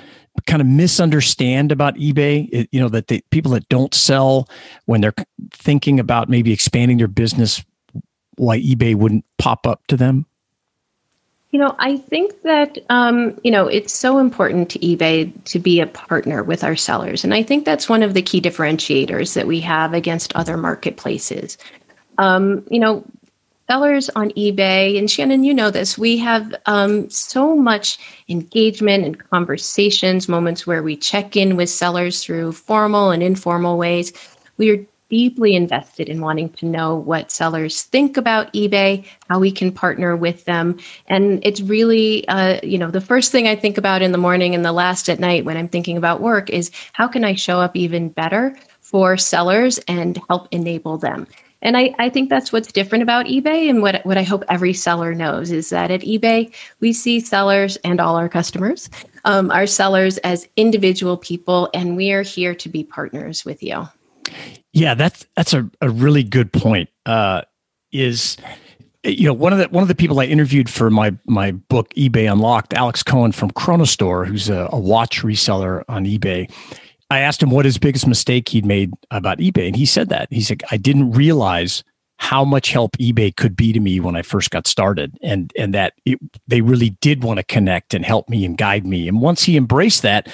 kind 0.48 0.62
of 0.62 0.68
misunderstand 0.68 1.72
about 1.72 1.96
eBay? 1.96 2.48
It, 2.52 2.70
you 2.72 2.80
know 2.80 2.90
that 2.90 3.08
the 3.08 3.24
people 3.30 3.52
that 3.52 3.68
don't 3.70 3.94
sell 3.94 4.48
when 4.86 5.02
they're 5.02 5.14
thinking 5.52 6.00
about 6.00 6.30
maybe 6.30 6.54
expanding 6.54 6.98
their 6.98 7.08
business, 7.08 7.64
why 8.38 8.60
eBay 8.60 8.96
wouldn't 8.96 9.26
pop 9.38 9.68
up 9.68 9.86
to 9.88 9.98
them. 9.98 10.26
You 11.52 11.60
know, 11.60 11.76
I 11.80 11.98
think 11.98 12.44
that 12.44 12.78
um, 12.90 13.40
you 13.44 13.50
know 13.50 13.68
it's 13.68 13.94
so 13.94 14.20
important 14.20 14.70
to 14.72 14.80
eBay 14.80 15.32
to 15.46 15.60
be 15.60 15.80
a 15.80 15.88
partner 15.88 16.44
with 16.44 16.64
our 16.64 16.76
sellers, 16.76 17.24
and 17.24 17.34
I 17.34 17.42
think 17.42 17.66
that's 17.66 17.90
one 17.90 18.04
of 18.04 18.14
the 18.14 18.22
key 18.22 18.40
differentiators 18.40 19.34
that 19.34 19.48
we 19.48 19.60
have 19.62 19.94
against 19.94 20.36
other 20.36 20.58
marketplaces. 20.58 21.58
Um, 22.20 22.64
you 22.70 22.80
know, 22.80 23.04
sellers 23.70 24.10
on 24.16 24.32
eBay, 24.32 24.98
and 24.98 25.10
Shannon, 25.10 25.44
you 25.44 25.54
know 25.54 25.70
this, 25.70 25.98
we 25.98 26.18
have 26.18 26.54
um, 26.66 27.10
so 27.10 27.56
much 27.56 28.00
engagement 28.28 29.06
and 29.06 29.30
conversations, 29.30 30.28
moments 30.28 30.66
where 30.66 30.82
we 30.82 30.96
check 30.98 31.36
in 31.36 31.56
with 31.56 31.70
sellers 31.70 32.24
through 32.24 32.52
formal 32.52 33.12
and 33.12 33.22
informal 33.22 33.78
ways. 33.78 34.12
We 34.58 34.72
are 34.72 34.86
deeply 35.10 35.56
invested 35.56 36.08
in 36.08 36.22
wanting 36.22 36.50
to 36.50 36.66
know 36.66 36.96
what 36.96 37.32
sellers 37.32 37.84
think 37.84 38.18
about 38.18 38.52
eBay, 38.54 39.06
how 39.30 39.40
we 39.40 39.52
can 39.52 39.72
partner 39.72 40.16
with 40.16 40.46
them. 40.46 40.78
And 41.08 41.40
it's 41.44 41.62
really, 41.62 42.28
uh, 42.28 42.60
you 42.64 42.78
know, 42.78 42.92
the 42.92 43.02
first 43.02 43.32
thing 43.32 43.48
I 43.48 43.56
think 43.56 43.78
about 43.78 44.02
in 44.02 44.12
the 44.12 44.18
morning 44.18 44.56
and 44.56 44.64
the 44.64 44.72
last 44.72 45.10
at 45.10 45.20
night 45.20 45.46
when 45.46 45.58
I'm 45.58 45.68
thinking 45.68 45.98
about 45.98 46.22
work 46.22 46.50
is 46.50 46.72
how 46.94 47.08
can 47.08 47.24
I 47.24 47.36
show 47.36 47.60
up 47.60 47.76
even 47.76 48.10
better 48.10 48.56
for 48.82 49.18
sellers 49.18 49.80
and 49.88 50.20
help 50.30 50.48
enable 50.52 50.98
them. 50.98 51.28
And 51.62 51.76
I, 51.76 51.94
I 52.00 52.10
think 52.10 52.30
that's 52.30 52.54
what's 52.54 52.72
different 52.72 53.04
about 53.04 53.26
eBay. 53.26 53.70
And 53.70 53.82
what, 53.82 54.06
what 54.06 54.18
I 54.18 54.24
hope 54.24 54.44
every 54.48 54.74
seller 54.74 55.14
knows 55.14 55.52
is 55.52 55.70
that 55.70 55.92
at 55.92 56.02
eBay, 56.02 56.54
we 56.80 56.94
see 56.94 57.20
sellers 57.20 57.76
and 57.78 58.00
all 58.00 58.16
our 58.16 58.30
customers, 58.30 58.90
um, 59.26 59.52
our 59.52 59.68
sellers 59.68 60.18
as 60.20 60.48
individual 60.56 61.18
people, 61.18 61.70
and 61.74 61.98
we 61.98 62.12
are 62.14 62.22
here 62.22 62.56
to 62.56 62.70
be 62.70 62.84
partners 62.84 63.44
with 63.44 63.62
you. 63.62 63.88
Yeah, 64.74 64.94
that's 64.94 65.26
that's 65.36 65.54
a, 65.54 65.70
a 65.82 65.90
really 65.90 66.24
good 66.24 66.54
point. 66.54 66.90
Uh, 67.06 67.42
is 67.92 68.38
you 69.04 69.26
know 69.26 69.34
one 69.34 69.54
of 69.54 69.60
the 69.60 69.68
one 69.70 69.82
of 69.82 69.88
the 69.88 69.96
people 69.96 70.20
I 70.20 70.26
interviewed 70.26 70.70
for 70.70 70.90
my 70.90 71.16
my 71.26 71.52
book 71.52 71.94
eBay 71.96 72.32
Unlocked, 72.32 72.74
Alex 72.74 73.04
Cohen 73.04 73.32
from 73.32 73.52
Chronostore, 73.52 74.28
who's 74.28 74.50
a, 74.50 74.70
a 74.72 74.80
watch 74.80 75.24
reseller 75.24 75.84
on 75.88 76.06
eBay. 76.06 76.52
I 77.10 77.20
asked 77.20 77.42
him 77.42 77.50
what 77.50 77.66
his 77.66 77.80
biggest 77.80 78.06
mistake 78.06 78.50
he'd 78.50 78.66
made 78.66 78.92
about 79.10 79.40
eBay, 79.40 79.68
and 79.68 79.76
he 79.76 79.86
said 79.86 80.10
that 80.10 80.28
he's 80.30 80.50
like, 80.50 80.64
I 80.72 80.78
didn't 80.78 81.12
realize 81.12 81.84
how 82.18 82.44
much 82.44 82.72
help 82.72 82.98
eBay 82.98 83.36
could 83.36 83.56
be 83.56 83.72
to 83.72 83.80
me 83.80 84.00
when 84.00 84.16
I 84.16 84.22
first 84.22 84.52
got 84.52 84.68
started, 84.68 85.18
and 85.24 85.52
and 85.58 85.74
that 85.74 85.94
it, 86.06 86.20
they 86.48 86.62
really 86.62 86.92
did 87.02 87.24
want 87.24 87.38
to 87.38 87.44
connect 87.44 87.96
and 87.96 88.06
help 88.06 88.30
me 88.30 88.46
and 88.46 88.58
guide 88.58 88.86
me. 88.86 89.08
And 89.08 89.22
once 89.22 89.42
he 89.42 89.58
embraced 89.58 90.04
that, 90.04 90.28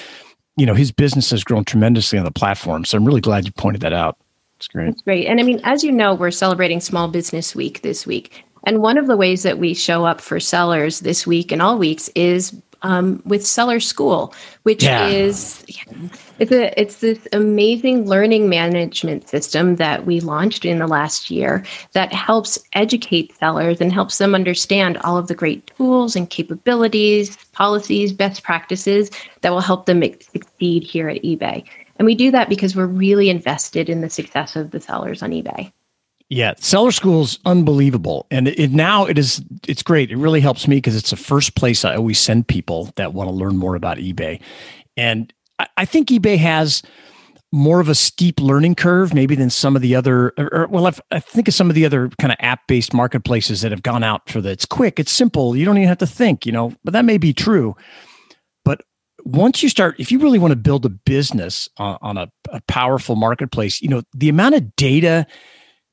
you 0.58 0.66
know, 0.66 0.74
his 0.74 0.92
business 0.92 1.30
has 1.30 1.44
grown 1.44 1.64
tremendously 1.64 2.18
on 2.18 2.26
the 2.26 2.32
platform. 2.32 2.84
So 2.84 2.98
I'm 2.98 3.06
really 3.06 3.22
glad 3.22 3.46
you 3.46 3.52
pointed 3.54 3.82
that 3.82 3.94
out. 3.94 4.18
It's 4.66 4.74
great. 4.74 4.90
It's 4.90 5.02
great. 5.04 5.28
And 5.28 5.40
I 5.40 5.44
mean, 5.44 5.62
as 5.64 5.84
you 5.84 5.92
know, 5.92 6.16
we're 6.16 6.32
celebrating 6.32 6.82
Small 6.82 7.08
Business 7.08 7.54
Week 7.54 7.84
this 7.84 8.08
week. 8.08 8.44
And 8.64 8.82
one 8.82 8.98
of 8.98 9.06
the 9.06 9.16
ways 9.16 9.44
that 9.44 9.60
we 9.60 9.76
show 9.76 10.06
up 10.06 10.20
for 10.20 10.40
sellers 10.40 11.02
this 11.02 11.28
week 11.28 11.52
and 11.52 11.62
all 11.62 11.78
weeks 11.78 12.10
is 12.16 12.60
um, 12.82 13.22
with 13.26 13.46
Seller 13.46 13.80
School, 13.80 14.34
which 14.64 14.84
yeah. 14.84 15.06
is 15.08 15.64
it's 16.40 16.52
a 16.52 16.80
it's 16.80 16.98
this 16.98 17.28
amazing 17.32 18.08
learning 18.08 18.50
management 18.50 19.30
system 19.30 19.76
that 19.76 20.08
we 20.08 20.20
launched 20.20 20.66
in 20.66 20.80
the 20.80 20.88
last 20.88 21.30
year 21.30 21.64
that 21.94 22.12
helps 22.12 22.58
educate 22.74 23.38
sellers 23.38 23.80
and 23.80 23.94
helps 23.94 24.18
them 24.18 24.34
understand 24.34 24.98
all 24.98 25.16
of 25.16 25.28
the 25.28 25.36
great 25.36 25.68
tools 25.78 26.16
and 26.16 26.32
capabilities, 26.32 27.38
policies, 27.54 28.12
best 28.14 28.42
practices 28.42 29.12
that 29.42 29.52
will 29.52 29.62
help 29.62 29.86
them 29.86 30.02
succeed 30.02 30.84
here 30.84 31.08
at 31.08 31.22
eBay. 31.22 31.64
And 31.98 32.06
we 32.06 32.16
do 32.16 32.32
that 32.32 32.50
because 32.50 32.76
we're 32.76 32.86
really 32.86 33.30
invested 33.30 33.90
in 33.90 34.02
the 34.02 34.10
success 34.10 34.56
of 34.56 34.72
the 34.72 34.82
sellers 34.82 35.24
on 35.24 35.32
eBay. 35.32 35.72
Yeah, 36.30 36.56
Seller 36.58 36.92
School's 36.92 37.38
unbelievable, 37.46 38.26
and 38.32 38.48
it, 38.48 38.72
now 38.72 39.06
it 39.06 39.20
is. 39.20 39.44
It's 39.68 39.84
great. 39.84 40.10
It 40.10 40.18
really 40.18 40.42
helps 40.42 40.68
me 40.68 40.78
because 40.78 40.96
it's 40.96 41.12
the 41.12 41.16
first 41.16 41.56
place 41.56 41.86
I 41.86 41.96
always 41.96 42.20
send 42.20 42.48
people 42.48 42.90
that 42.96 43.14
want 43.14 43.30
to 43.30 43.36
learn 43.36 43.58
more 43.58 43.76
about 43.76 43.98
eBay, 43.98 44.42
and 44.98 45.32
I, 45.60 45.68
I 45.78 45.86
think 45.86 46.10
eBay 46.10 46.38
has 46.40 46.82
more 47.52 47.80
of 47.80 47.90
a 47.90 47.96
steep 47.96 48.42
learning 48.42 48.76
curve 48.76 49.14
maybe 49.14 49.36
than 49.36 49.50
some 49.50 49.76
of 49.76 49.82
the 49.82 49.96
other 49.96 50.34
or, 50.38 50.54
or 50.54 50.68
well 50.68 50.88
I've, 50.88 51.00
i 51.12 51.22
think 51.22 51.48
of 51.48 51.54
some 51.54 51.70
of 51.70 51.76
the 51.76 51.86
other 51.86 52.10
kind 52.20 52.34
of 52.34 52.38
app-based 52.42 52.94
marketplaces 52.94 53.62
that 53.62 53.72
have 53.72 53.82
gone 53.82 54.04
out 54.04 54.30
for 54.30 54.42
the 54.42 54.50
it's 54.50 54.66
quick 54.66 55.00
it's 55.00 55.12
simple 55.12 55.56
you 55.56 55.64
don't 55.64 55.78
even 55.78 55.88
have 55.88 56.00
to 56.00 56.08
think 56.08 56.46
you 56.46 56.52
know 56.52 56.74
but 56.84 56.92
that 56.92 57.06
may 57.06 57.18
be 57.18 57.34
true 57.34 57.74
once 59.26 59.62
you 59.62 59.70
start 59.70 59.96
if 60.00 60.12
you 60.12 60.20
really 60.20 60.40
want 60.40 60.52
to 60.52 60.56
build 60.56 60.86
a 60.86 60.90
business 60.90 61.68
on, 61.78 61.98
on 62.02 62.18
a, 62.18 62.32
a 62.52 62.62
powerful 62.68 63.16
marketplace 63.16 63.82
you 63.82 63.90
know 63.90 64.02
the 64.14 64.30
amount 64.30 64.56
of 64.56 64.76
data 64.76 65.28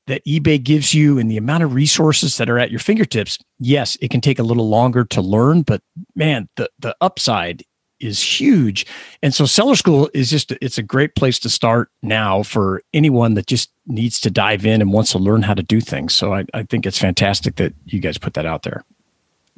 that 0.07 0.25
eBay 0.25 0.61
gives 0.61 0.93
you 0.93 1.17
and 1.17 1.31
the 1.31 1.37
amount 1.37 1.63
of 1.63 1.73
resources 1.73 2.37
that 2.37 2.49
are 2.49 2.59
at 2.59 2.71
your 2.71 2.79
fingertips, 2.79 3.39
yes, 3.59 3.97
it 4.01 4.11
can 4.11 4.21
take 4.21 4.39
a 4.39 4.43
little 4.43 4.67
longer 4.67 5.05
to 5.05 5.21
learn, 5.21 5.61
but 5.61 5.81
man, 6.15 6.49
the 6.57 6.69
the 6.79 6.95
upside 6.99 7.63
is 7.99 8.21
huge. 8.21 8.85
And 9.21 9.33
so 9.33 9.45
Seller 9.45 9.75
School 9.75 10.09
is 10.13 10.29
just 10.29 10.51
it's 10.51 10.77
a 10.77 10.83
great 10.83 11.15
place 11.15 11.39
to 11.39 11.49
start 11.49 11.89
now 12.01 12.43
for 12.43 12.81
anyone 12.93 13.35
that 13.35 13.47
just 13.47 13.71
needs 13.87 14.19
to 14.21 14.29
dive 14.29 14.65
in 14.65 14.81
and 14.81 14.91
wants 14.91 15.11
to 15.13 15.19
learn 15.19 15.41
how 15.41 15.53
to 15.53 15.63
do 15.63 15.79
things. 15.79 16.13
So 16.13 16.33
I, 16.33 16.45
I 16.53 16.63
think 16.63 16.85
it's 16.85 16.99
fantastic 16.99 17.55
that 17.55 17.73
you 17.85 17.99
guys 17.99 18.17
put 18.17 18.33
that 18.33 18.45
out 18.45 18.63
there. 18.63 18.83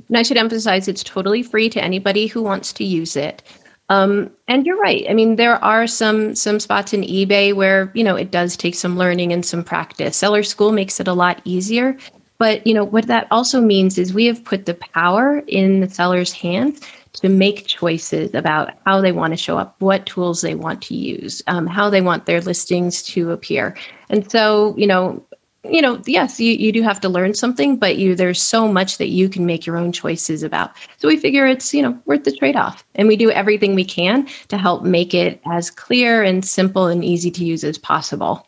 And 0.08 0.18
I 0.18 0.24
should 0.24 0.38
emphasize 0.38 0.88
it's 0.88 1.04
totally 1.04 1.42
free 1.42 1.70
to 1.70 1.84
anybody 1.84 2.28
who 2.28 2.44
wants 2.44 2.72
to 2.74 2.84
use 2.84 3.16
it. 3.16 3.42
Um, 3.90 4.32
and 4.48 4.66
you're 4.66 4.80
right. 4.80 5.06
I 5.10 5.14
mean, 5.14 5.36
there 5.36 5.64
are 5.64 5.86
some 5.86 6.36
some 6.36 6.60
spots 6.60 6.94
in 6.94 7.02
eBay 7.02 7.54
where 7.54 7.92
you 7.94 8.04
know 8.04 8.16
it 8.16 8.32
does 8.32 8.58
take 8.58 8.76
some 8.76 8.98
learning 8.98 9.32
and 9.32 9.46
some 9.46 9.64
practice. 9.64 10.18
Seller 10.18 10.44
School 10.44 10.72
makes 10.72 11.00
it 11.00 11.08
a 11.08 11.14
lot 11.14 11.42
easier. 11.46 11.98
But 12.38 12.66
you 12.68 12.74
know 12.74 12.84
what 12.84 13.08
that 13.08 13.28
also 13.32 13.62
means 13.62 13.98
is 13.98 14.14
we 14.14 14.26
have 14.26 14.44
put 14.44 14.66
the 14.66 14.74
power 14.74 15.40
in 15.48 15.80
the 15.80 15.90
seller's 15.90 16.34
hands 16.34 16.82
to 17.14 17.30
make 17.30 17.66
choices 17.66 18.34
about 18.34 18.74
how 18.86 19.00
they 19.00 19.12
want 19.12 19.32
to 19.32 19.38
show 19.38 19.58
up, 19.58 19.76
what 19.80 20.06
tools 20.06 20.42
they 20.42 20.56
want 20.56 20.82
to 20.82 20.96
use, 20.96 21.42
um, 21.48 21.66
how 21.66 21.90
they 21.90 22.02
want 22.02 22.26
their 22.26 22.42
listings 22.42 23.02
to 23.04 23.32
appear. 23.32 23.76
And 24.10 24.30
so, 24.30 24.76
you 24.78 24.86
know, 24.86 25.24
you 25.72 25.82
know, 25.82 26.02
yes, 26.06 26.40
you, 26.40 26.54
you 26.54 26.72
do 26.72 26.82
have 26.82 27.00
to 27.02 27.10
learn 27.10 27.34
something, 27.34 27.78
but 27.78 27.98
you 27.98 28.16
there's 28.16 28.42
so 28.42 28.72
much 28.72 28.98
that 28.98 29.10
you 29.10 29.30
can 29.30 29.46
make 29.46 29.66
your 29.66 29.78
own 29.78 29.92
choices 29.92 30.44
about. 30.44 30.72
So 30.98 31.08
we 31.08 31.18
figure 31.18 31.46
it's, 31.46 31.74
you 31.74 31.82
know, 31.82 32.00
worth 32.06 32.24
the 32.24 32.32
trade-off. 32.32 32.86
And 32.96 33.08
we 33.08 33.16
do 33.16 33.32
everything 33.32 33.76
we 33.76 33.86
can 33.86 34.28
to 34.48 34.58
help 34.58 34.84
make 34.84 35.14
it 35.14 35.42
as 35.46 35.70
clear 35.70 36.24
and 36.24 36.46
simple 36.46 36.88
and 36.88 37.04
easy 37.04 37.32
to 37.32 37.46
use 37.46 37.64
as 37.64 37.78
possible. 37.78 38.48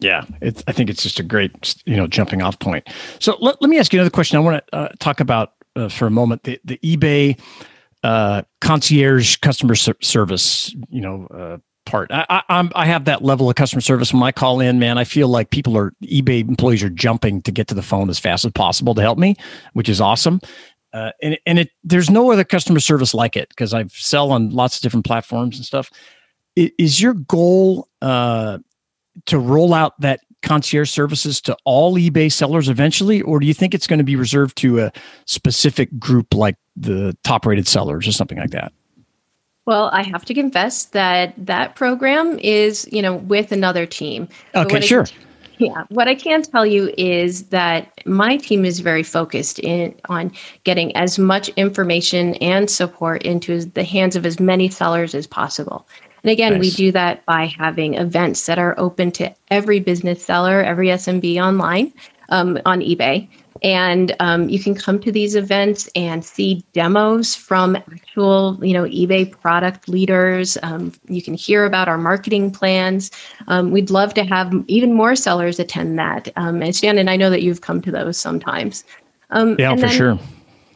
Yeah, 0.00 0.24
it's, 0.40 0.62
I 0.66 0.72
think 0.72 0.90
it's 0.90 1.02
just 1.02 1.20
a 1.20 1.22
great, 1.22 1.74
you 1.86 1.96
know, 1.96 2.06
jumping 2.06 2.42
off 2.42 2.58
point. 2.58 2.88
So 3.20 3.36
let, 3.40 3.62
let 3.62 3.70
me 3.70 3.78
ask 3.78 3.92
you 3.92 3.98
another 3.98 4.10
question. 4.10 4.36
I 4.36 4.40
want 4.40 4.66
to 4.66 4.76
uh, 4.76 4.88
talk 4.98 5.20
about 5.20 5.54
uh, 5.76 5.88
for 5.88 6.06
a 6.06 6.10
moment 6.10 6.42
the, 6.42 6.60
the 6.64 6.78
eBay 6.78 7.40
uh, 8.02 8.42
concierge 8.60 9.36
customer 9.36 9.74
service, 9.74 10.74
you 10.90 11.00
know, 11.00 11.60
I, 12.10 12.42
I, 12.48 12.70
I 12.74 12.86
have 12.86 13.04
that 13.04 13.22
level 13.22 13.48
of 13.48 13.56
customer 13.56 13.80
service 13.80 14.12
when 14.12 14.22
I 14.22 14.32
call 14.32 14.60
in, 14.60 14.78
man. 14.78 14.98
I 14.98 15.04
feel 15.04 15.28
like 15.28 15.50
people 15.50 15.76
are 15.76 15.92
eBay 16.04 16.40
employees 16.40 16.82
are 16.82 16.90
jumping 16.90 17.42
to 17.42 17.52
get 17.52 17.68
to 17.68 17.74
the 17.74 17.82
phone 17.82 18.10
as 18.10 18.18
fast 18.18 18.44
as 18.44 18.52
possible 18.52 18.94
to 18.94 19.02
help 19.02 19.18
me, 19.18 19.36
which 19.72 19.88
is 19.88 20.00
awesome. 20.00 20.40
Uh, 20.92 21.10
and 21.22 21.38
and 21.46 21.58
it 21.58 21.70
there's 21.82 22.08
no 22.08 22.30
other 22.30 22.44
customer 22.44 22.80
service 22.80 23.14
like 23.14 23.36
it 23.36 23.48
because 23.48 23.74
I've 23.74 23.92
sell 23.92 24.30
on 24.30 24.50
lots 24.50 24.76
of 24.76 24.82
different 24.82 25.04
platforms 25.04 25.56
and 25.56 25.66
stuff. 25.66 25.90
Is 26.56 27.00
your 27.00 27.14
goal 27.14 27.88
uh, 28.00 28.58
to 29.26 29.38
roll 29.38 29.74
out 29.74 30.00
that 30.00 30.20
concierge 30.42 30.90
services 30.90 31.40
to 31.40 31.56
all 31.64 31.96
eBay 31.96 32.30
sellers 32.30 32.68
eventually, 32.68 33.22
or 33.22 33.40
do 33.40 33.46
you 33.46 33.54
think 33.54 33.74
it's 33.74 33.88
going 33.88 33.98
to 33.98 34.04
be 34.04 34.14
reserved 34.14 34.56
to 34.58 34.80
a 34.80 34.92
specific 35.26 35.98
group 35.98 36.32
like 36.34 36.56
the 36.76 37.16
top 37.24 37.44
rated 37.44 37.66
sellers 37.66 38.06
or 38.06 38.12
something 38.12 38.38
like 38.38 38.50
that? 38.50 38.72
Well, 39.66 39.90
I 39.92 40.02
have 40.02 40.24
to 40.26 40.34
confess 40.34 40.86
that 40.86 41.34
that 41.38 41.74
program 41.74 42.38
is, 42.40 42.88
you 42.92 43.00
know, 43.00 43.16
with 43.16 43.50
another 43.50 43.86
team. 43.86 44.28
Okay, 44.54 44.80
sure. 44.80 45.04
Can, 45.04 45.16
yeah, 45.58 45.84
what 45.88 46.08
I 46.08 46.14
can 46.14 46.42
tell 46.42 46.66
you 46.66 46.92
is 46.98 47.44
that 47.44 47.92
my 48.04 48.36
team 48.36 48.64
is 48.64 48.80
very 48.80 49.02
focused 49.02 49.58
in 49.60 49.94
on 50.08 50.32
getting 50.64 50.94
as 50.96 51.18
much 51.18 51.48
information 51.50 52.34
and 52.36 52.68
support 52.68 53.22
into 53.22 53.64
the 53.64 53.84
hands 53.84 54.16
of 54.16 54.26
as 54.26 54.40
many 54.40 54.68
sellers 54.68 55.14
as 55.14 55.26
possible. 55.26 55.86
And 56.22 56.30
again, 56.30 56.54
nice. 56.54 56.60
we 56.60 56.70
do 56.70 56.92
that 56.92 57.24
by 57.26 57.46
having 57.46 57.94
events 57.94 58.46
that 58.46 58.58
are 58.58 58.74
open 58.78 59.12
to 59.12 59.32
every 59.50 59.78
business 59.78 60.24
seller, 60.24 60.62
every 60.62 60.88
SMB 60.88 61.42
online 61.42 61.92
um, 62.30 62.58
on 62.64 62.80
eBay. 62.80 63.28
And 63.64 64.14
um, 64.20 64.50
you 64.50 64.60
can 64.60 64.74
come 64.74 65.00
to 65.00 65.10
these 65.10 65.34
events 65.34 65.88
and 65.96 66.22
see 66.22 66.62
demos 66.74 67.34
from 67.34 67.76
actual, 67.76 68.58
you 68.62 68.74
know, 68.74 68.84
eBay 68.84 69.30
product 69.40 69.88
leaders. 69.88 70.58
Um, 70.62 70.92
you 71.08 71.22
can 71.22 71.32
hear 71.32 71.64
about 71.64 71.88
our 71.88 71.96
marketing 71.96 72.50
plans. 72.50 73.10
Um, 73.48 73.70
we'd 73.70 73.88
love 73.88 74.12
to 74.14 74.24
have 74.24 74.52
even 74.68 74.92
more 74.92 75.16
sellers 75.16 75.58
attend 75.58 75.98
that. 75.98 76.30
Um, 76.36 76.62
and 76.62 76.76
Shannon, 76.76 77.08
I 77.08 77.16
know 77.16 77.30
that 77.30 77.42
you've 77.42 77.62
come 77.62 77.80
to 77.82 77.90
those 77.90 78.18
sometimes. 78.18 78.84
Um, 79.30 79.56
yeah, 79.58 79.74
for 79.74 79.80
then, 79.80 79.90
sure. 79.90 80.18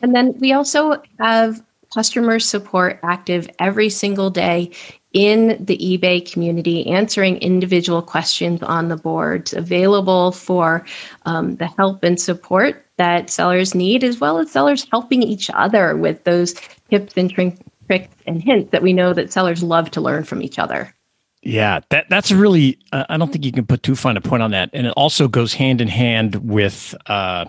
And 0.01 0.15
then 0.15 0.35
we 0.39 0.53
also 0.55 1.03
have 1.19 1.63
customer 1.93 2.39
support 2.39 3.01
active 3.03 3.51
every 3.59 3.91
single 3.91 4.31
day 4.31 4.71
in 5.13 5.63
the 5.65 5.79
eBay 5.79 6.31
community, 6.31 6.87
answering 6.87 7.39
individual 7.39 8.03
questions 8.03 8.63
on 8.63 8.89
the 8.89 8.97
boards, 8.97 9.53
available 9.55 10.33
for 10.33 10.85
um, 11.25 11.57
the 11.57 11.67
help 11.67 12.05
and 12.05 12.21
support 12.21 12.85
that 12.97 13.31
sellers 13.31 13.75
need, 13.75 14.05
as 14.05 14.21
well 14.21 14.39
as 14.39 14.51
sellers 14.51 14.87
helping 14.91 15.23
each 15.23 15.51
other 15.55 15.97
with 15.97 16.25
those 16.25 16.55
tips 16.91 17.15
and 17.17 17.33
tricks 17.33 18.15
and 18.27 18.43
hints 18.43 18.71
that 18.71 18.83
we 18.83 18.93
know 18.93 19.15
that 19.15 19.33
sellers 19.33 19.63
love 19.63 19.91
to 19.93 20.01
learn 20.01 20.25
from 20.25 20.43
each 20.43 20.59
other. 20.59 20.95
Yeah, 21.43 21.81
that 21.91 22.07
that's 22.11 22.33
really. 22.33 22.79
Uh, 22.93 23.05
I 23.09 23.17
don't 23.17 23.33
think 23.33 23.45
you 23.45 23.53
can 23.53 23.65
put 23.65 23.83
too 23.83 23.95
fine 23.95 24.17
a 24.17 24.21
point 24.21 24.43
on 24.43 24.51
that, 24.51 24.71
and 24.73 24.87
it 24.87 24.93
also 24.97 25.29
goes 25.29 25.55
hand 25.55 25.81
in 25.81 25.89
hand 25.89 26.37
with. 26.37 26.95
Uh, 27.07 27.47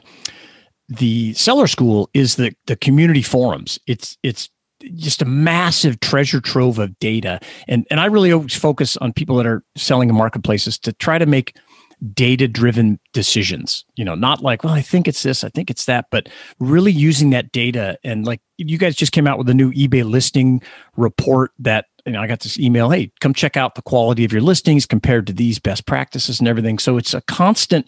the 0.89 1.33
seller 1.33 1.67
school 1.67 2.09
is 2.13 2.35
the 2.35 2.53
the 2.65 2.75
community 2.75 3.21
forums. 3.21 3.79
It's 3.85 4.17
it's 4.23 4.49
just 4.95 5.21
a 5.21 5.25
massive 5.25 5.99
treasure 5.99 6.41
trove 6.41 6.79
of 6.79 6.97
data. 6.99 7.39
And 7.67 7.85
and 7.89 7.99
I 7.99 8.05
really 8.05 8.31
always 8.31 8.55
focus 8.55 8.97
on 8.97 9.13
people 9.13 9.35
that 9.37 9.45
are 9.45 9.63
selling 9.75 10.09
in 10.09 10.15
marketplaces 10.15 10.77
to 10.79 10.93
try 10.93 11.17
to 11.17 11.25
make 11.25 11.55
data 12.13 12.47
driven 12.47 12.99
decisions. 13.13 13.83
You 13.95 14.05
know 14.05 14.15
not 14.15 14.41
like 14.41 14.63
well 14.63 14.73
i 14.73 14.81
think 14.81 15.07
it's 15.07 15.23
this 15.23 15.43
i 15.43 15.49
think 15.49 15.69
it's 15.69 15.85
that 15.85 16.05
but 16.11 16.29
really 16.59 16.91
using 16.91 17.31
that 17.31 17.51
data. 17.51 17.97
And 18.03 18.25
like 18.25 18.41
you 18.57 18.77
guys 18.77 18.95
just 18.95 19.11
came 19.11 19.27
out 19.27 19.37
with 19.37 19.49
a 19.49 19.53
new 19.53 19.71
ebay 19.71 20.09
listing 20.09 20.61
report 20.95 21.51
that 21.59 21.85
you 22.05 22.13
know 22.13 22.21
i 22.21 22.27
got 22.27 22.39
this 22.39 22.57
email 22.57 22.89
hey 22.89 23.11
come 23.19 23.33
check 23.33 23.57
out 23.57 23.75
the 23.75 23.81
quality 23.81 24.23
of 24.23 24.31
your 24.31 24.41
listings 24.41 24.85
compared 24.85 25.27
to 25.27 25.33
these 25.33 25.59
best 25.59 25.85
practices 25.85 26.39
and 26.39 26.47
everything. 26.47 26.79
So 26.79 26.97
it's 26.97 27.13
a 27.13 27.21
constant 27.21 27.85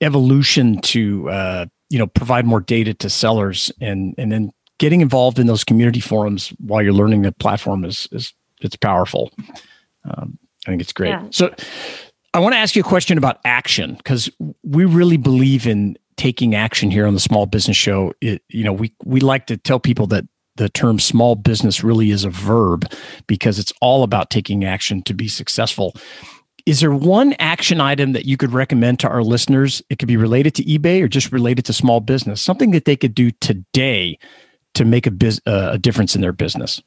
evolution 0.00 0.80
to 0.82 1.28
uh, 1.30 1.66
you 1.90 1.98
know 1.98 2.06
provide 2.06 2.46
more 2.46 2.60
data 2.60 2.94
to 2.94 3.10
sellers 3.10 3.72
and 3.80 4.14
and 4.18 4.30
then 4.30 4.50
getting 4.78 5.00
involved 5.00 5.38
in 5.38 5.46
those 5.46 5.64
community 5.64 6.00
forums 6.00 6.52
while 6.58 6.82
you're 6.82 6.92
learning 6.92 7.22
the 7.22 7.32
platform 7.32 7.84
is 7.84 8.08
is 8.12 8.32
it's 8.60 8.76
powerful 8.76 9.32
um, 10.04 10.38
i 10.66 10.70
think 10.70 10.80
it's 10.80 10.92
great 10.92 11.10
yeah. 11.10 11.26
so 11.30 11.54
I 12.34 12.40
want 12.40 12.54
to 12.54 12.58
ask 12.58 12.74
you 12.74 12.82
a 12.82 12.84
question 12.84 13.16
about 13.16 13.38
action 13.44 13.94
because 13.94 14.28
we 14.64 14.84
really 14.84 15.16
believe 15.16 15.68
in 15.68 15.96
taking 16.16 16.56
action 16.56 16.90
here 16.90 17.06
on 17.06 17.14
the 17.14 17.20
Small 17.20 17.46
Business 17.46 17.76
Show. 17.76 18.12
It, 18.20 18.42
you 18.48 18.64
know, 18.64 18.72
we 18.72 18.92
we 19.04 19.20
like 19.20 19.46
to 19.46 19.56
tell 19.56 19.78
people 19.78 20.08
that 20.08 20.24
the 20.56 20.68
term 20.68 20.98
small 20.98 21.36
business 21.36 21.84
really 21.84 22.10
is 22.10 22.24
a 22.24 22.30
verb 22.30 22.90
because 23.28 23.60
it's 23.60 23.72
all 23.80 24.02
about 24.02 24.30
taking 24.30 24.64
action 24.64 25.02
to 25.02 25.14
be 25.14 25.28
successful. 25.28 25.94
Is 26.66 26.80
there 26.80 26.92
one 26.92 27.34
action 27.34 27.80
item 27.80 28.12
that 28.12 28.24
you 28.24 28.36
could 28.36 28.52
recommend 28.52 28.98
to 29.00 29.08
our 29.08 29.22
listeners? 29.22 29.80
It 29.88 30.00
could 30.00 30.08
be 30.08 30.16
related 30.16 30.54
to 30.56 30.64
eBay 30.64 31.02
or 31.02 31.08
just 31.08 31.30
related 31.30 31.64
to 31.66 31.72
small 31.72 32.00
business, 32.00 32.40
something 32.40 32.72
that 32.72 32.84
they 32.84 32.96
could 32.96 33.14
do 33.14 33.30
today 33.30 34.18
to 34.74 34.84
make 34.84 35.06
a, 35.06 35.10
biz, 35.10 35.40
uh, 35.46 35.70
a 35.72 35.78
difference 35.78 36.14
in 36.14 36.20
their 36.20 36.32
business. 36.32 36.82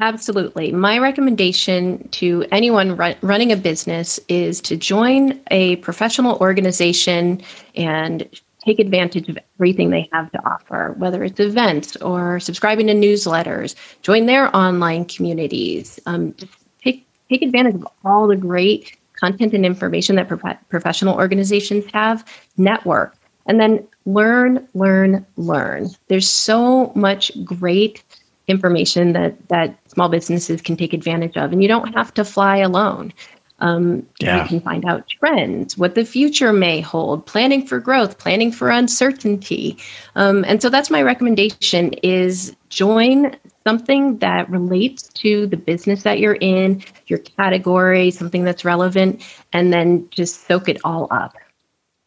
Absolutely. 0.00 0.72
My 0.72 0.98
recommendation 0.98 2.08
to 2.08 2.44
anyone 2.50 2.96
run, 2.96 3.14
running 3.20 3.52
a 3.52 3.56
business 3.56 4.18
is 4.28 4.60
to 4.62 4.76
join 4.76 5.40
a 5.52 5.76
professional 5.76 6.36
organization 6.38 7.40
and 7.76 8.28
take 8.64 8.80
advantage 8.80 9.28
of 9.28 9.38
everything 9.56 9.90
they 9.90 10.08
have 10.12 10.32
to 10.32 10.38
offer, 10.44 10.94
whether 10.98 11.22
it's 11.22 11.38
events 11.38 11.96
or 11.96 12.40
subscribing 12.40 12.88
to 12.88 12.94
newsletters, 12.94 13.74
join 14.02 14.26
their 14.26 14.54
online 14.56 15.04
communities. 15.04 16.00
Um, 16.06 16.34
take, 16.82 17.06
take 17.28 17.42
advantage 17.42 17.76
of 17.76 17.86
all 18.04 18.26
the 18.26 18.36
great 18.36 18.96
content 19.12 19.52
and 19.54 19.64
information 19.64 20.16
that 20.16 20.28
pro- 20.28 20.54
professional 20.70 21.14
organizations 21.14 21.84
have, 21.92 22.24
network, 22.56 23.16
and 23.46 23.60
then 23.60 23.86
learn, 24.06 24.66
learn, 24.74 25.24
learn. 25.36 25.88
There's 26.08 26.28
so 26.28 26.92
much 26.94 27.32
great 27.44 28.02
information 28.46 29.12
that 29.12 29.48
that 29.48 29.78
small 29.88 30.08
businesses 30.08 30.60
can 30.60 30.76
take 30.76 30.92
advantage 30.92 31.36
of 31.36 31.52
and 31.52 31.62
you 31.62 31.68
don't 31.68 31.94
have 31.94 32.12
to 32.12 32.24
fly 32.24 32.58
alone 32.58 33.12
um, 33.60 34.06
yeah. 34.18 34.42
you 34.42 34.48
can 34.48 34.60
find 34.60 34.84
out 34.84 35.08
trends 35.08 35.78
what 35.78 35.94
the 35.94 36.04
future 36.04 36.52
may 36.52 36.80
hold 36.80 37.24
planning 37.24 37.66
for 37.66 37.80
growth 37.80 38.18
planning 38.18 38.52
for 38.52 38.68
uncertainty 38.68 39.78
um, 40.16 40.44
and 40.46 40.60
so 40.60 40.68
that's 40.68 40.90
my 40.90 41.00
recommendation 41.00 41.94
is 42.02 42.54
join 42.68 43.34
something 43.66 44.18
that 44.18 44.48
relates 44.50 45.08
to 45.08 45.46
the 45.46 45.56
business 45.56 46.02
that 46.02 46.18
you're 46.18 46.36
in 46.40 46.82
your 47.06 47.20
category 47.20 48.10
something 48.10 48.44
that's 48.44 48.64
relevant 48.64 49.22
and 49.54 49.72
then 49.72 50.06
just 50.10 50.46
soak 50.46 50.68
it 50.68 50.78
all 50.84 51.08
up 51.10 51.34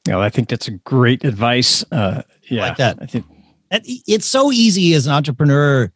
yeah 0.07 0.19
i 0.19 0.29
think 0.29 0.49
that's 0.49 0.67
a 0.67 0.71
great 0.71 1.23
advice. 1.23 1.83
Uh, 1.91 2.21
yeah 2.49 2.67
like 2.67 2.77
that. 2.77 2.97
I 3.01 3.05
think 3.05 3.25
it's 3.69 4.25
so 4.25 4.51
easy 4.51 4.93
as 4.93 5.07
an 5.07 5.13
entrepreneur 5.13 5.91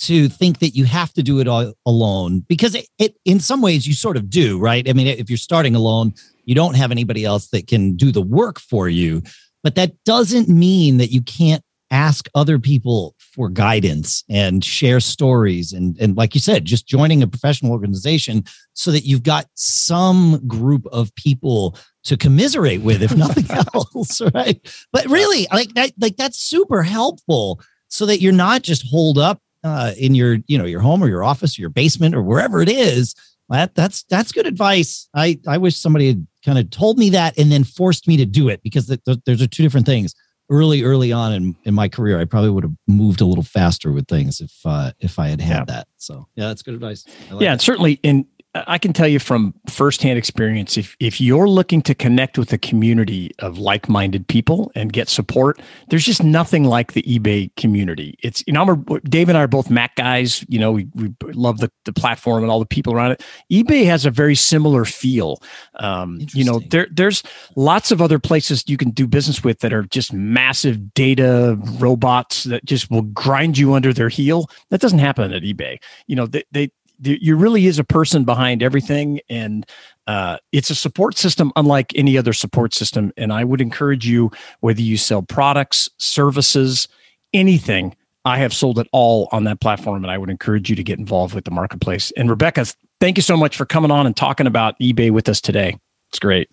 to 0.00 0.28
think 0.28 0.58
that 0.58 0.70
you 0.70 0.84
have 0.84 1.12
to 1.14 1.22
do 1.22 1.40
it 1.40 1.48
all 1.48 1.72
alone 1.86 2.40
because 2.40 2.74
it, 2.74 2.86
it, 2.98 3.14
in 3.24 3.40
some 3.40 3.62
ways 3.62 3.86
you 3.86 3.94
sort 3.94 4.16
of 4.16 4.28
do 4.28 4.58
right? 4.58 4.88
I 4.88 4.92
mean 4.92 5.06
if 5.06 5.30
you're 5.30 5.36
starting 5.36 5.74
alone 5.74 6.14
you 6.44 6.54
don't 6.54 6.76
have 6.76 6.90
anybody 6.90 7.24
else 7.24 7.48
that 7.48 7.66
can 7.66 7.96
do 7.96 8.12
the 8.12 8.22
work 8.22 8.60
for 8.60 8.88
you. 8.88 9.22
But 9.62 9.76
that 9.76 9.92
doesn't 10.04 10.48
mean 10.48 10.98
that 10.98 11.10
you 11.10 11.22
can't 11.22 11.62
ask 11.90 12.28
other 12.34 12.58
people 12.58 13.14
for 13.18 13.48
guidance 13.48 14.24
and 14.28 14.64
share 14.64 15.00
stories 15.00 15.72
and 15.72 15.96
and 16.00 16.16
like 16.16 16.34
you 16.34 16.40
said 16.40 16.64
just 16.64 16.88
joining 16.88 17.22
a 17.22 17.26
professional 17.26 17.72
organization 17.72 18.42
so 18.72 18.90
that 18.90 19.04
you've 19.04 19.22
got 19.22 19.46
some 19.54 20.40
group 20.46 20.86
of 20.86 21.14
people 21.14 21.76
to 22.04 22.16
commiserate 22.16 22.82
with 22.82 23.02
if 23.02 23.16
nothing 23.16 23.46
else 23.74 24.20
right? 24.34 24.60
But 24.92 25.06
really 25.06 25.46
like 25.52 25.74
that 25.74 25.92
like 26.00 26.16
that's 26.16 26.38
super 26.38 26.82
helpful 26.82 27.60
so 27.88 28.06
that 28.06 28.20
you're 28.20 28.32
not 28.32 28.62
just 28.62 28.86
holed 28.88 29.18
up 29.18 29.40
uh, 29.64 29.92
in 29.98 30.14
your 30.14 30.38
you 30.46 30.58
know 30.58 30.66
your 30.66 30.80
home 30.80 31.02
or 31.02 31.08
your 31.08 31.24
office 31.24 31.58
or 31.58 31.62
your 31.62 31.70
basement 31.70 32.14
or 32.14 32.22
wherever 32.22 32.60
it 32.60 32.68
is. 32.68 33.14
That 33.48 33.74
that's 33.74 34.04
that's 34.04 34.32
good 34.32 34.46
advice. 34.46 35.08
I 35.14 35.38
i 35.46 35.58
wish 35.58 35.76
somebody 35.76 36.08
had 36.08 36.26
kind 36.44 36.58
of 36.58 36.70
told 36.70 36.98
me 36.98 37.10
that 37.10 37.38
and 37.38 37.50
then 37.50 37.64
forced 37.64 38.06
me 38.06 38.16
to 38.18 38.26
do 38.26 38.48
it 38.48 38.62
because 38.62 38.86
th- 38.86 39.02
th- 39.04 39.18
there's 39.26 39.42
are 39.42 39.46
two 39.46 39.62
different 39.62 39.86
things. 39.86 40.14
Early 40.50 40.82
early 40.82 41.10
on 41.10 41.32
in, 41.32 41.56
in 41.64 41.72
my 41.72 41.88
career 41.88 42.20
i 42.20 42.26
probably 42.26 42.50
would 42.50 42.64
have 42.64 42.74
moved 42.86 43.22
a 43.22 43.24
little 43.24 43.42
faster 43.42 43.92
with 43.92 44.06
things 44.08 44.40
if 44.40 44.52
uh 44.66 44.92
if 45.00 45.18
i 45.18 45.28
had 45.28 45.40
had 45.40 45.60
yeah. 45.60 45.64
that. 45.66 45.88
So 45.96 46.26
yeah 46.36 46.48
that's 46.48 46.62
good 46.62 46.74
advice. 46.74 47.04
Like 47.30 47.42
yeah 47.42 47.52
and 47.52 47.60
certainly 47.60 47.94
in 48.02 48.26
I 48.54 48.78
can 48.78 48.92
tell 48.92 49.08
you 49.08 49.18
from 49.18 49.52
firsthand 49.68 50.16
experience 50.16 50.76
if 50.76 50.96
if 51.00 51.20
you're 51.20 51.48
looking 51.48 51.82
to 51.82 51.94
connect 51.94 52.38
with 52.38 52.52
a 52.52 52.58
community 52.58 53.32
of 53.40 53.58
like-minded 53.58 54.28
people 54.28 54.70
and 54.76 54.92
get 54.92 55.08
support, 55.08 55.60
there's 55.88 56.04
just 56.04 56.22
nothing 56.22 56.64
like 56.64 56.92
the 56.92 57.02
eBay 57.02 57.54
community. 57.56 58.16
It's 58.22 58.44
you 58.46 58.52
know, 58.52 58.62
I'm 58.62 58.68
a, 58.68 59.00
Dave 59.00 59.28
and 59.28 59.36
I 59.36 59.42
are 59.42 59.48
both 59.48 59.70
Mac 59.70 59.96
guys. 59.96 60.44
You 60.48 60.60
know, 60.60 60.70
we, 60.70 60.86
we 60.94 61.12
love 61.32 61.58
the, 61.58 61.70
the 61.84 61.92
platform 61.92 62.44
and 62.44 62.50
all 62.50 62.60
the 62.60 62.66
people 62.66 62.94
around 62.94 63.12
it. 63.12 63.24
eBay 63.50 63.86
has 63.86 64.06
a 64.06 64.10
very 64.10 64.36
similar 64.36 64.84
feel. 64.84 65.42
Um, 65.80 66.20
you 66.32 66.44
know, 66.44 66.60
there 66.70 66.86
there's 66.92 67.24
lots 67.56 67.90
of 67.90 68.00
other 68.00 68.20
places 68.20 68.62
you 68.68 68.76
can 68.76 68.90
do 68.90 69.08
business 69.08 69.42
with 69.42 69.60
that 69.60 69.72
are 69.72 69.82
just 69.82 70.12
massive 70.12 70.94
data 70.94 71.58
robots 71.80 72.44
that 72.44 72.64
just 72.64 72.88
will 72.88 73.02
grind 73.02 73.58
you 73.58 73.74
under 73.74 73.92
their 73.92 74.08
heel. 74.08 74.48
That 74.70 74.80
doesn't 74.80 75.00
happen 75.00 75.32
at 75.32 75.42
eBay. 75.42 75.78
You 76.06 76.14
know, 76.14 76.26
they, 76.26 76.44
they 76.52 76.70
you 77.00 77.36
really 77.36 77.66
is 77.66 77.78
a 77.78 77.84
person 77.84 78.24
behind 78.24 78.62
everything 78.62 79.20
and 79.28 79.66
uh, 80.06 80.36
it's 80.52 80.70
a 80.70 80.74
support 80.74 81.16
system 81.16 81.52
unlike 81.56 81.92
any 81.94 82.16
other 82.16 82.32
support 82.32 82.72
system 82.74 83.12
and 83.16 83.32
i 83.32 83.44
would 83.44 83.60
encourage 83.60 84.06
you 84.06 84.30
whether 84.60 84.80
you 84.80 84.96
sell 84.96 85.22
products 85.22 85.88
services 85.98 86.88
anything 87.32 87.94
i 88.24 88.38
have 88.38 88.52
sold 88.52 88.78
it 88.78 88.88
all 88.92 89.28
on 89.32 89.44
that 89.44 89.60
platform 89.60 90.04
and 90.04 90.10
i 90.10 90.18
would 90.18 90.30
encourage 90.30 90.70
you 90.70 90.76
to 90.76 90.82
get 90.82 90.98
involved 90.98 91.34
with 91.34 91.44
the 91.44 91.50
marketplace. 91.50 92.12
And 92.16 92.30
rebecca 92.30 92.66
thank 93.00 93.18
you 93.18 93.22
so 93.22 93.36
much 93.36 93.56
for 93.56 93.66
coming 93.66 93.90
on 93.90 94.06
and 94.06 94.16
talking 94.16 94.46
about 94.46 94.78
ebay 94.78 95.10
with 95.10 95.28
us 95.28 95.40
today. 95.40 95.78
It's 96.10 96.18
great. 96.18 96.48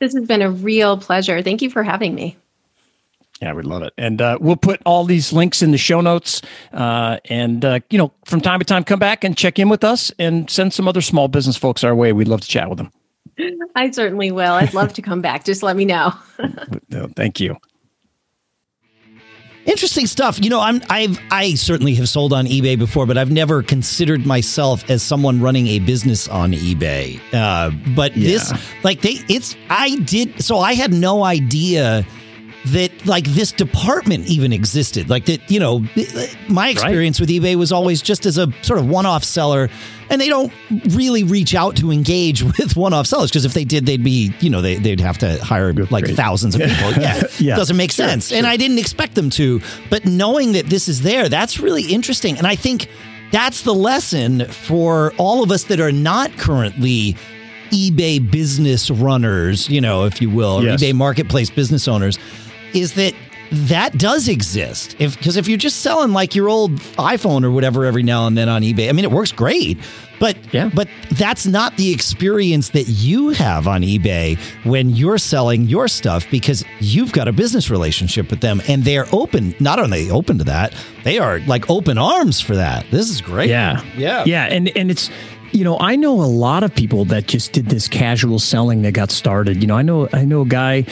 This 0.00 0.14
has 0.14 0.26
been 0.26 0.42
a 0.42 0.50
real 0.50 0.98
pleasure. 0.98 1.42
Thank 1.42 1.62
you 1.62 1.70
for 1.70 1.82
having 1.82 2.14
me 2.14 2.36
yeah, 3.40 3.52
we'd 3.52 3.66
love 3.66 3.82
it. 3.82 3.92
And 3.98 4.20
uh, 4.20 4.38
we'll 4.40 4.56
put 4.56 4.80
all 4.86 5.04
these 5.04 5.32
links 5.32 5.62
in 5.62 5.70
the 5.70 5.78
show 5.78 6.00
notes. 6.00 6.40
Uh, 6.72 7.18
and, 7.26 7.64
uh, 7.64 7.80
you 7.90 7.98
know, 7.98 8.12
from 8.24 8.40
time 8.40 8.58
to 8.58 8.64
time, 8.64 8.82
come 8.82 8.98
back 8.98 9.24
and 9.24 9.36
check 9.36 9.58
in 9.58 9.68
with 9.68 9.84
us 9.84 10.10
and 10.18 10.48
send 10.48 10.72
some 10.72 10.88
other 10.88 11.02
small 11.02 11.28
business 11.28 11.56
folks 11.56 11.84
our 11.84 11.94
way. 11.94 12.12
We'd 12.12 12.28
love 12.28 12.40
to 12.40 12.48
chat 12.48 12.68
with 12.68 12.78
them. 12.78 12.90
I 13.76 13.90
certainly 13.90 14.32
will. 14.32 14.52
I'd 14.52 14.72
love 14.72 14.94
to 14.94 15.02
come 15.02 15.20
back. 15.20 15.44
Just 15.44 15.62
let 15.62 15.76
me 15.76 15.84
know. 15.84 16.12
no, 16.88 17.08
thank 17.14 17.38
you. 17.38 17.56
Interesting 19.66 20.06
stuff. 20.06 20.42
You 20.42 20.48
know, 20.48 20.60
I'm 20.60 20.80
I've 20.88 21.18
I 21.32 21.54
certainly 21.54 21.92
have 21.96 22.08
sold 22.08 22.32
on 22.32 22.46
eBay 22.46 22.78
before, 22.78 23.04
but 23.04 23.18
I've 23.18 23.32
never 23.32 23.64
considered 23.64 24.24
myself 24.24 24.88
as 24.88 25.02
someone 25.02 25.42
running 25.42 25.66
a 25.66 25.80
business 25.80 26.28
on 26.28 26.52
eBay. 26.52 27.20
Uh, 27.34 27.72
but 27.96 28.16
yeah. 28.16 28.28
this, 28.28 28.52
like, 28.84 29.00
they, 29.00 29.18
it's 29.28 29.56
I 29.68 29.96
did. 29.96 30.40
So 30.42 30.60
I 30.60 30.74
had 30.74 30.92
no 30.92 31.24
idea 31.24 32.06
that 32.66 33.06
like 33.06 33.24
this 33.24 33.52
department 33.52 34.26
even 34.26 34.52
existed. 34.52 35.08
Like 35.08 35.26
that, 35.26 35.50
you 35.50 35.60
know, 35.60 35.84
my 36.48 36.70
experience 36.70 37.20
right. 37.20 37.28
with 37.28 37.42
eBay 37.42 37.54
was 37.54 37.70
always 37.70 38.02
just 38.02 38.26
as 38.26 38.38
a 38.38 38.50
sort 38.62 38.78
of 38.78 38.88
one-off 38.88 39.24
seller, 39.24 39.68
and 40.10 40.20
they 40.20 40.28
don't 40.28 40.52
really 40.90 41.22
reach 41.22 41.54
out 41.54 41.76
to 41.76 41.92
engage 41.92 42.42
with 42.58 42.76
one-off 42.76 43.06
sellers 43.06 43.30
because 43.30 43.44
if 43.44 43.54
they 43.54 43.64
did, 43.64 43.86
they'd 43.86 44.02
be, 44.02 44.32
you 44.40 44.50
know, 44.50 44.60
they 44.60 44.76
they'd 44.76 45.00
have 45.00 45.18
to 45.18 45.42
hire 45.44 45.72
like 45.72 46.04
Great. 46.04 46.16
thousands 46.16 46.54
of 46.54 46.62
people. 46.62 46.76
Yeah, 46.96 47.22
yeah. 47.38 47.56
doesn't 47.56 47.76
make 47.76 47.92
sure, 47.92 48.08
sense. 48.08 48.28
Sure. 48.28 48.38
And 48.38 48.46
I 48.46 48.56
didn't 48.56 48.78
expect 48.78 49.14
them 49.14 49.28
to, 49.30 49.60
but 49.90 50.06
knowing 50.06 50.52
that 50.52 50.66
this 50.66 50.88
is 50.88 51.02
there, 51.02 51.28
that's 51.28 51.60
really 51.60 51.82
interesting. 51.92 52.38
And 52.38 52.46
I 52.46 52.56
think 52.56 52.88
that's 53.32 53.62
the 53.62 53.74
lesson 53.74 54.46
for 54.46 55.12
all 55.18 55.42
of 55.42 55.50
us 55.50 55.64
that 55.64 55.78
are 55.78 55.92
not 55.92 56.36
currently 56.38 57.16
eBay 57.70 58.30
business 58.30 58.90
runners, 58.90 59.68
you 59.68 59.80
know, 59.80 60.04
if 60.04 60.22
you 60.22 60.30
will, 60.30 60.60
or 60.60 60.62
yes. 60.62 60.82
eBay 60.82 60.94
marketplace 60.94 61.50
business 61.50 61.86
owners 61.86 62.18
is 62.76 62.94
that 62.94 63.14
that 63.52 63.96
does 63.96 64.28
exist. 64.28 64.96
If 64.98 65.16
because 65.16 65.36
if 65.36 65.48
you're 65.48 65.58
just 65.58 65.80
selling 65.80 66.12
like 66.12 66.34
your 66.34 66.48
old 66.48 66.72
iPhone 66.96 67.44
or 67.44 67.50
whatever 67.50 67.84
every 67.84 68.02
now 68.02 68.26
and 68.26 68.36
then 68.36 68.48
on 68.48 68.62
eBay, 68.62 68.88
I 68.88 68.92
mean 68.92 69.04
it 69.04 69.10
works 69.10 69.32
great. 69.32 69.78
But 70.18 70.36
yeah. 70.52 70.70
but 70.74 70.88
that's 71.12 71.46
not 71.46 71.76
the 71.76 71.92
experience 71.92 72.70
that 72.70 72.84
you 72.84 73.30
have 73.30 73.68
on 73.68 73.82
eBay 73.82 74.38
when 74.64 74.90
you're 74.90 75.18
selling 75.18 75.64
your 75.64 75.88
stuff 75.88 76.26
because 76.30 76.64
you've 76.80 77.12
got 77.12 77.28
a 77.28 77.32
business 77.32 77.68
relationship 77.70 78.30
with 78.30 78.40
them 78.40 78.62
and 78.66 78.82
they're 78.82 79.06
open. 79.12 79.54
Not 79.60 79.78
only 79.78 80.10
open 80.10 80.38
to 80.38 80.44
that, 80.44 80.74
they 81.04 81.18
are 81.18 81.40
like 81.40 81.68
open 81.68 81.98
arms 81.98 82.40
for 82.40 82.56
that. 82.56 82.86
This 82.90 83.10
is 83.10 83.20
great. 83.20 83.50
Yeah. 83.50 83.82
Yeah. 83.96 84.24
Yeah. 84.24 84.44
And 84.44 84.74
and 84.76 84.90
it's 84.90 85.10
you 85.52 85.64
know, 85.64 85.78
I 85.78 85.96
know 85.96 86.12
a 86.12 86.26
lot 86.26 86.64
of 86.64 86.74
people 86.74 87.04
that 87.06 87.28
just 87.28 87.52
did 87.52 87.66
this 87.66 87.88
casual 87.88 88.38
selling 88.38 88.82
that 88.82 88.92
got 88.92 89.10
started. 89.10 89.62
You 89.62 89.66
know, 89.68 89.76
I 89.76 89.82
know 89.82 90.08
I 90.12 90.24
know 90.24 90.42
a 90.42 90.46
guy 90.46 90.84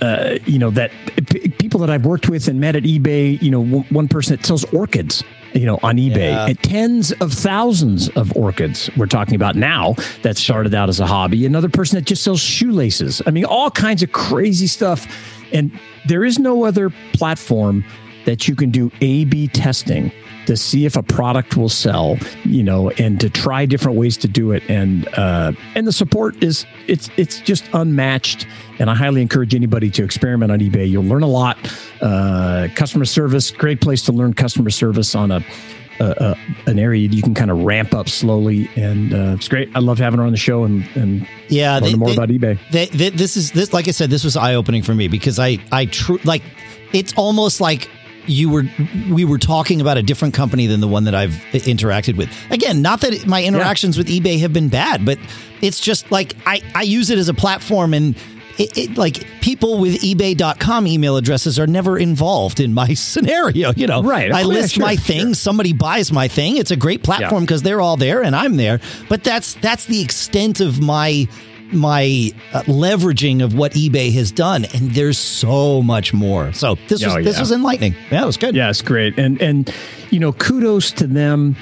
uh, 0.00 0.38
you 0.46 0.58
know 0.58 0.70
that 0.70 0.90
p- 1.28 1.48
people 1.48 1.80
that 1.80 1.90
I've 1.90 2.06
worked 2.06 2.28
with 2.28 2.48
and 2.48 2.60
met 2.60 2.76
at 2.76 2.84
eBay. 2.84 3.40
You 3.40 3.50
know, 3.50 3.64
w- 3.64 3.84
one 3.90 4.08
person 4.08 4.36
that 4.36 4.46
sells 4.46 4.64
orchids. 4.72 5.22
You 5.52 5.66
know, 5.66 5.80
on 5.82 5.96
eBay, 5.96 6.30
yeah. 6.30 6.46
and 6.46 6.62
tens 6.62 7.10
of 7.14 7.32
thousands 7.32 8.08
of 8.10 8.36
orchids 8.36 8.88
we're 8.96 9.06
talking 9.06 9.34
about 9.34 9.56
now 9.56 9.96
that 10.22 10.36
started 10.36 10.72
out 10.76 10.88
as 10.88 11.00
a 11.00 11.06
hobby. 11.06 11.44
Another 11.44 11.68
person 11.68 11.96
that 11.96 12.04
just 12.04 12.22
sells 12.22 12.40
shoelaces. 12.40 13.20
I 13.26 13.32
mean, 13.32 13.44
all 13.44 13.68
kinds 13.68 14.04
of 14.04 14.12
crazy 14.12 14.68
stuff. 14.68 15.08
And 15.52 15.72
there 16.06 16.24
is 16.24 16.38
no 16.38 16.62
other 16.62 16.90
platform 17.14 17.84
that 18.26 18.46
you 18.46 18.54
can 18.54 18.70
do 18.70 18.92
A/B 19.00 19.48
testing 19.48 20.12
to 20.46 20.56
see 20.56 20.84
if 20.84 20.96
a 20.96 21.02
product 21.02 21.56
will 21.56 21.68
sell, 21.68 22.18
you 22.44 22.62
know, 22.62 22.90
and 22.90 23.20
to 23.20 23.30
try 23.30 23.66
different 23.66 23.98
ways 23.98 24.16
to 24.18 24.28
do 24.28 24.52
it. 24.52 24.62
And 24.68 25.06
uh, 25.16 25.52
and 25.74 25.86
the 25.86 25.92
support 25.92 26.42
is 26.42 26.66
it's 26.86 27.10
it's 27.16 27.40
just 27.40 27.68
unmatched. 27.72 28.46
And 28.78 28.88
I 28.88 28.94
highly 28.94 29.20
encourage 29.20 29.54
anybody 29.54 29.90
to 29.90 30.04
experiment 30.04 30.50
on 30.50 30.60
eBay. 30.60 30.88
You'll 30.88 31.04
learn 31.04 31.22
a 31.22 31.28
lot. 31.28 31.58
Uh, 32.00 32.68
customer 32.74 33.04
service, 33.04 33.50
great 33.50 33.80
place 33.80 34.02
to 34.02 34.12
learn 34.12 34.32
customer 34.32 34.70
service 34.70 35.14
on 35.14 35.30
a 35.30 35.44
uh, 36.00 36.34
an 36.66 36.78
area 36.78 37.06
you 37.06 37.22
can 37.22 37.34
kind 37.34 37.50
of 37.50 37.62
ramp 37.62 37.94
up 37.94 38.08
slowly, 38.08 38.70
and 38.74 39.12
uh, 39.12 39.34
it's 39.36 39.48
great. 39.48 39.70
I 39.74 39.80
love 39.80 39.98
having 39.98 40.18
her 40.18 40.24
on 40.24 40.32
the 40.32 40.38
show 40.38 40.64
and 40.64 40.84
and 40.94 41.26
yeah, 41.48 41.74
learn 41.74 41.82
they, 41.82 41.94
more 41.94 42.08
they, 42.08 42.14
about 42.14 42.28
eBay. 42.30 42.58
They, 42.70 42.86
this 43.10 43.36
is 43.36 43.52
this 43.52 43.72
like 43.72 43.86
I 43.86 43.90
said, 43.90 44.10
this 44.10 44.24
was 44.24 44.36
eye 44.36 44.54
opening 44.54 44.82
for 44.82 44.94
me 44.94 45.08
because 45.08 45.38
I 45.38 45.58
I 45.70 45.86
true 45.86 46.18
like 46.24 46.42
it's 46.92 47.12
almost 47.14 47.60
like 47.60 47.90
you 48.26 48.50
were 48.50 48.64
we 49.10 49.24
were 49.24 49.38
talking 49.38 49.80
about 49.80 49.96
a 49.96 50.02
different 50.02 50.34
company 50.34 50.66
than 50.66 50.80
the 50.80 50.88
one 50.88 51.04
that 51.04 51.14
I've 51.14 51.32
interacted 51.52 52.16
with. 52.16 52.30
Again, 52.50 52.82
not 52.82 53.00
that 53.00 53.26
my 53.26 53.42
interactions 53.42 53.96
yeah. 53.96 54.02
with 54.02 54.08
eBay 54.08 54.40
have 54.40 54.52
been 54.52 54.68
bad, 54.68 55.04
but 55.04 55.18
it's 55.60 55.80
just 55.80 56.10
like 56.10 56.36
I 56.46 56.60
I 56.74 56.82
use 56.82 57.10
it 57.10 57.18
as 57.18 57.28
a 57.28 57.34
platform 57.34 57.94
and 57.94 58.16
it, 58.58 58.76
it, 58.76 58.98
like 58.98 59.26
people 59.40 59.78
with 59.78 60.00
ebay.com 60.02 60.86
email 60.86 61.16
addresses 61.16 61.58
are 61.58 61.66
never 61.66 61.98
involved 61.98 62.60
in 62.60 62.74
my 62.74 62.92
scenario 62.94 63.72
you 63.74 63.86
know 63.86 64.02
right 64.02 64.32
i 64.32 64.42
list 64.42 64.74
sure, 64.74 64.84
my 64.84 64.96
sure. 64.96 65.04
thing 65.04 65.34
somebody 65.34 65.72
buys 65.72 66.12
my 66.12 66.28
thing 66.28 66.58
it's 66.58 66.70
a 66.70 66.76
great 66.76 67.02
platform 67.02 67.44
because 67.44 67.62
yeah. 67.62 67.70
they're 67.70 67.80
all 67.80 67.96
there 67.96 68.22
and 68.22 68.36
i'm 68.36 68.56
there 68.56 68.78
but 69.08 69.24
that's 69.24 69.54
that's 69.54 69.86
the 69.86 70.02
extent 70.02 70.60
of 70.60 70.80
my 70.80 71.26
my 71.72 72.32
uh, 72.52 72.62
leveraging 72.62 73.42
of 73.42 73.54
what 73.54 73.72
eBay 73.72 74.12
has 74.12 74.32
done, 74.32 74.64
and 74.74 74.90
there's 74.92 75.18
so 75.18 75.82
much 75.82 76.12
more. 76.12 76.52
So 76.52 76.76
this 76.88 77.04
was 77.04 77.14
oh, 77.14 77.18
yeah. 77.18 77.24
this 77.24 77.40
was 77.40 77.52
enlightening. 77.52 77.94
Yeah, 78.10 78.22
it 78.22 78.26
was 78.26 78.36
good. 78.36 78.54
Yeah, 78.54 78.70
it's 78.70 78.82
great, 78.82 79.18
and 79.18 79.40
and 79.40 79.72
you 80.10 80.18
know, 80.18 80.32
kudos 80.32 80.92
to 80.92 81.06
them. 81.06 81.56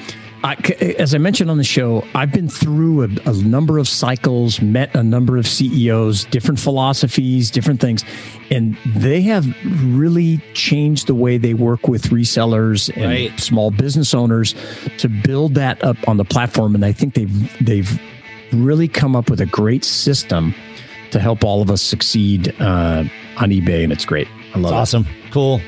I, 0.45 0.55
as 1.01 1.17
I 1.17 1.19
mentioned 1.19 1.51
on 1.51 1.59
the 1.59 1.65
show, 1.65 2.05
I've 2.15 2.31
been 2.31 2.49
through 2.49 3.03
a, 3.03 3.09
a, 3.27 3.33
number 3.43 3.77
of 3.77 3.89
cycles, 3.89 4.63
met 4.63 4.95
a 4.95 5.03
number 5.03 5.37
of 5.37 5.49
CEOs, 5.49 6.27
different 6.27 6.61
philosophies, 6.61 7.51
different 7.51 7.81
things, 7.81 8.05
and 8.49 8.79
they 8.87 9.21
have 9.23 9.47
really 9.85 10.41
changed 10.55 11.09
the 11.09 11.15
way 11.17 11.39
they 11.39 11.55
work 11.55 11.89
with 11.89 12.05
resellers 12.11 12.89
and 12.95 13.07
right. 13.07 13.41
small 13.41 13.73
business 13.73 14.15
owners 14.15 14.55
to 14.99 15.09
build 15.09 15.55
that 15.55 15.83
up 15.83 15.97
on 16.07 16.19
the 16.19 16.25
platform. 16.25 16.77
And 16.77 16.85
I 16.85 16.93
think 16.93 17.15
they've 17.15 17.67
they've 17.67 18.01
really 18.53 18.89
come 18.89 19.15
up 19.17 19.31
with 19.31 19.41
a 19.41 19.47
great 19.47 19.85
system 19.85 20.55
to 21.11 21.21
help 21.21 21.45
all 21.45 21.63
of 21.63 21.71
us 21.71 21.83
succeed 21.83 22.55
uh, 22.61 23.05
on 23.39 23.51
eBay, 23.51 23.85
and 23.85 23.93
it's 23.93 24.05
great. 24.05 24.29
I 24.55 24.59
love 24.59 24.73
it's 24.73 24.95
it. 24.95 24.97
Awesome, 24.99 25.07
cool. 25.31 25.61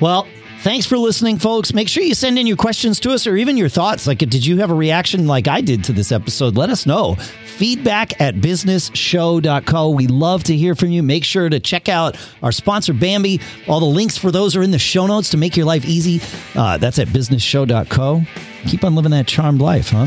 Well, 0.00 0.26
thanks 0.60 0.86
for 0.86 0.98
listening, 0.98 1.38
folks. 1.38 1.72
Make 1.74 1.88
sure 1.88 2.02
you 2.02 2.14
send 2.14 2.38
in 2.38 2.46
your 2.46 2.56
questions 2.56 3.00
to 3.00 3.10
us 3.12 3.26
or 3.26 3.36
even 3.36 3.56
your 3.56 3.68
thoughts. 3.68 4.06
Like, 4.06 4.18
did 4.18 4.44
you 4.44 4.58
have 4.58 4.70
a 4.70 4.74
reaction 4.74 5.26
like 5.26 5.48
I 5.48 5.60
did 5.60 5.84
to 5.84 5.92
this 5.92 6.12
episode? 6.12 6.56
Let 6.56 6.70
us 6.70 6.86
know. 6.86 7.14
Feedback 7.56 8.20
at 8.20 8.34
businessshow.co. 8.34 9.90
We 9.90 10.06
love 10.06 10.44
to 10.44 10.56
hear 10.56 10.74
from 10.74 10.90
you. 10.90 11.02
Make 11.02 11.24
sure 11.24 11.48
to 11.48 11.58
check 11.58 11.88
out 11.88 12.18
our 12.42 12.52
sponsor, 12.52 12.92
Bambee. 12.92 13.40
All 13.66 13.80
the 13.80 13.86
links 13.86 14.18
for 14.18 14.30
those 14.30 14.56
are 14.56 14.62
in 14.62 14.72
the 14.72 14.78
show 14.78 15.06
notes 15.06 15.30
to 15.30 15.36
make 15.36 15.56
your 15.56 15.66
life 15.66 15.84
easy. 15.86 16.20
Uh, 16.54 16.76
that's 16.76 16.98
at 16.98 17.08
businessshow.co. 17.08 18.22
Keep 18.66 18.84
on 18.84 18.94
living 18.94 19.12
that 19.12 19.26
charmed 19.26 19.60
life, 19.60 19.90
huh? 19.90 20.06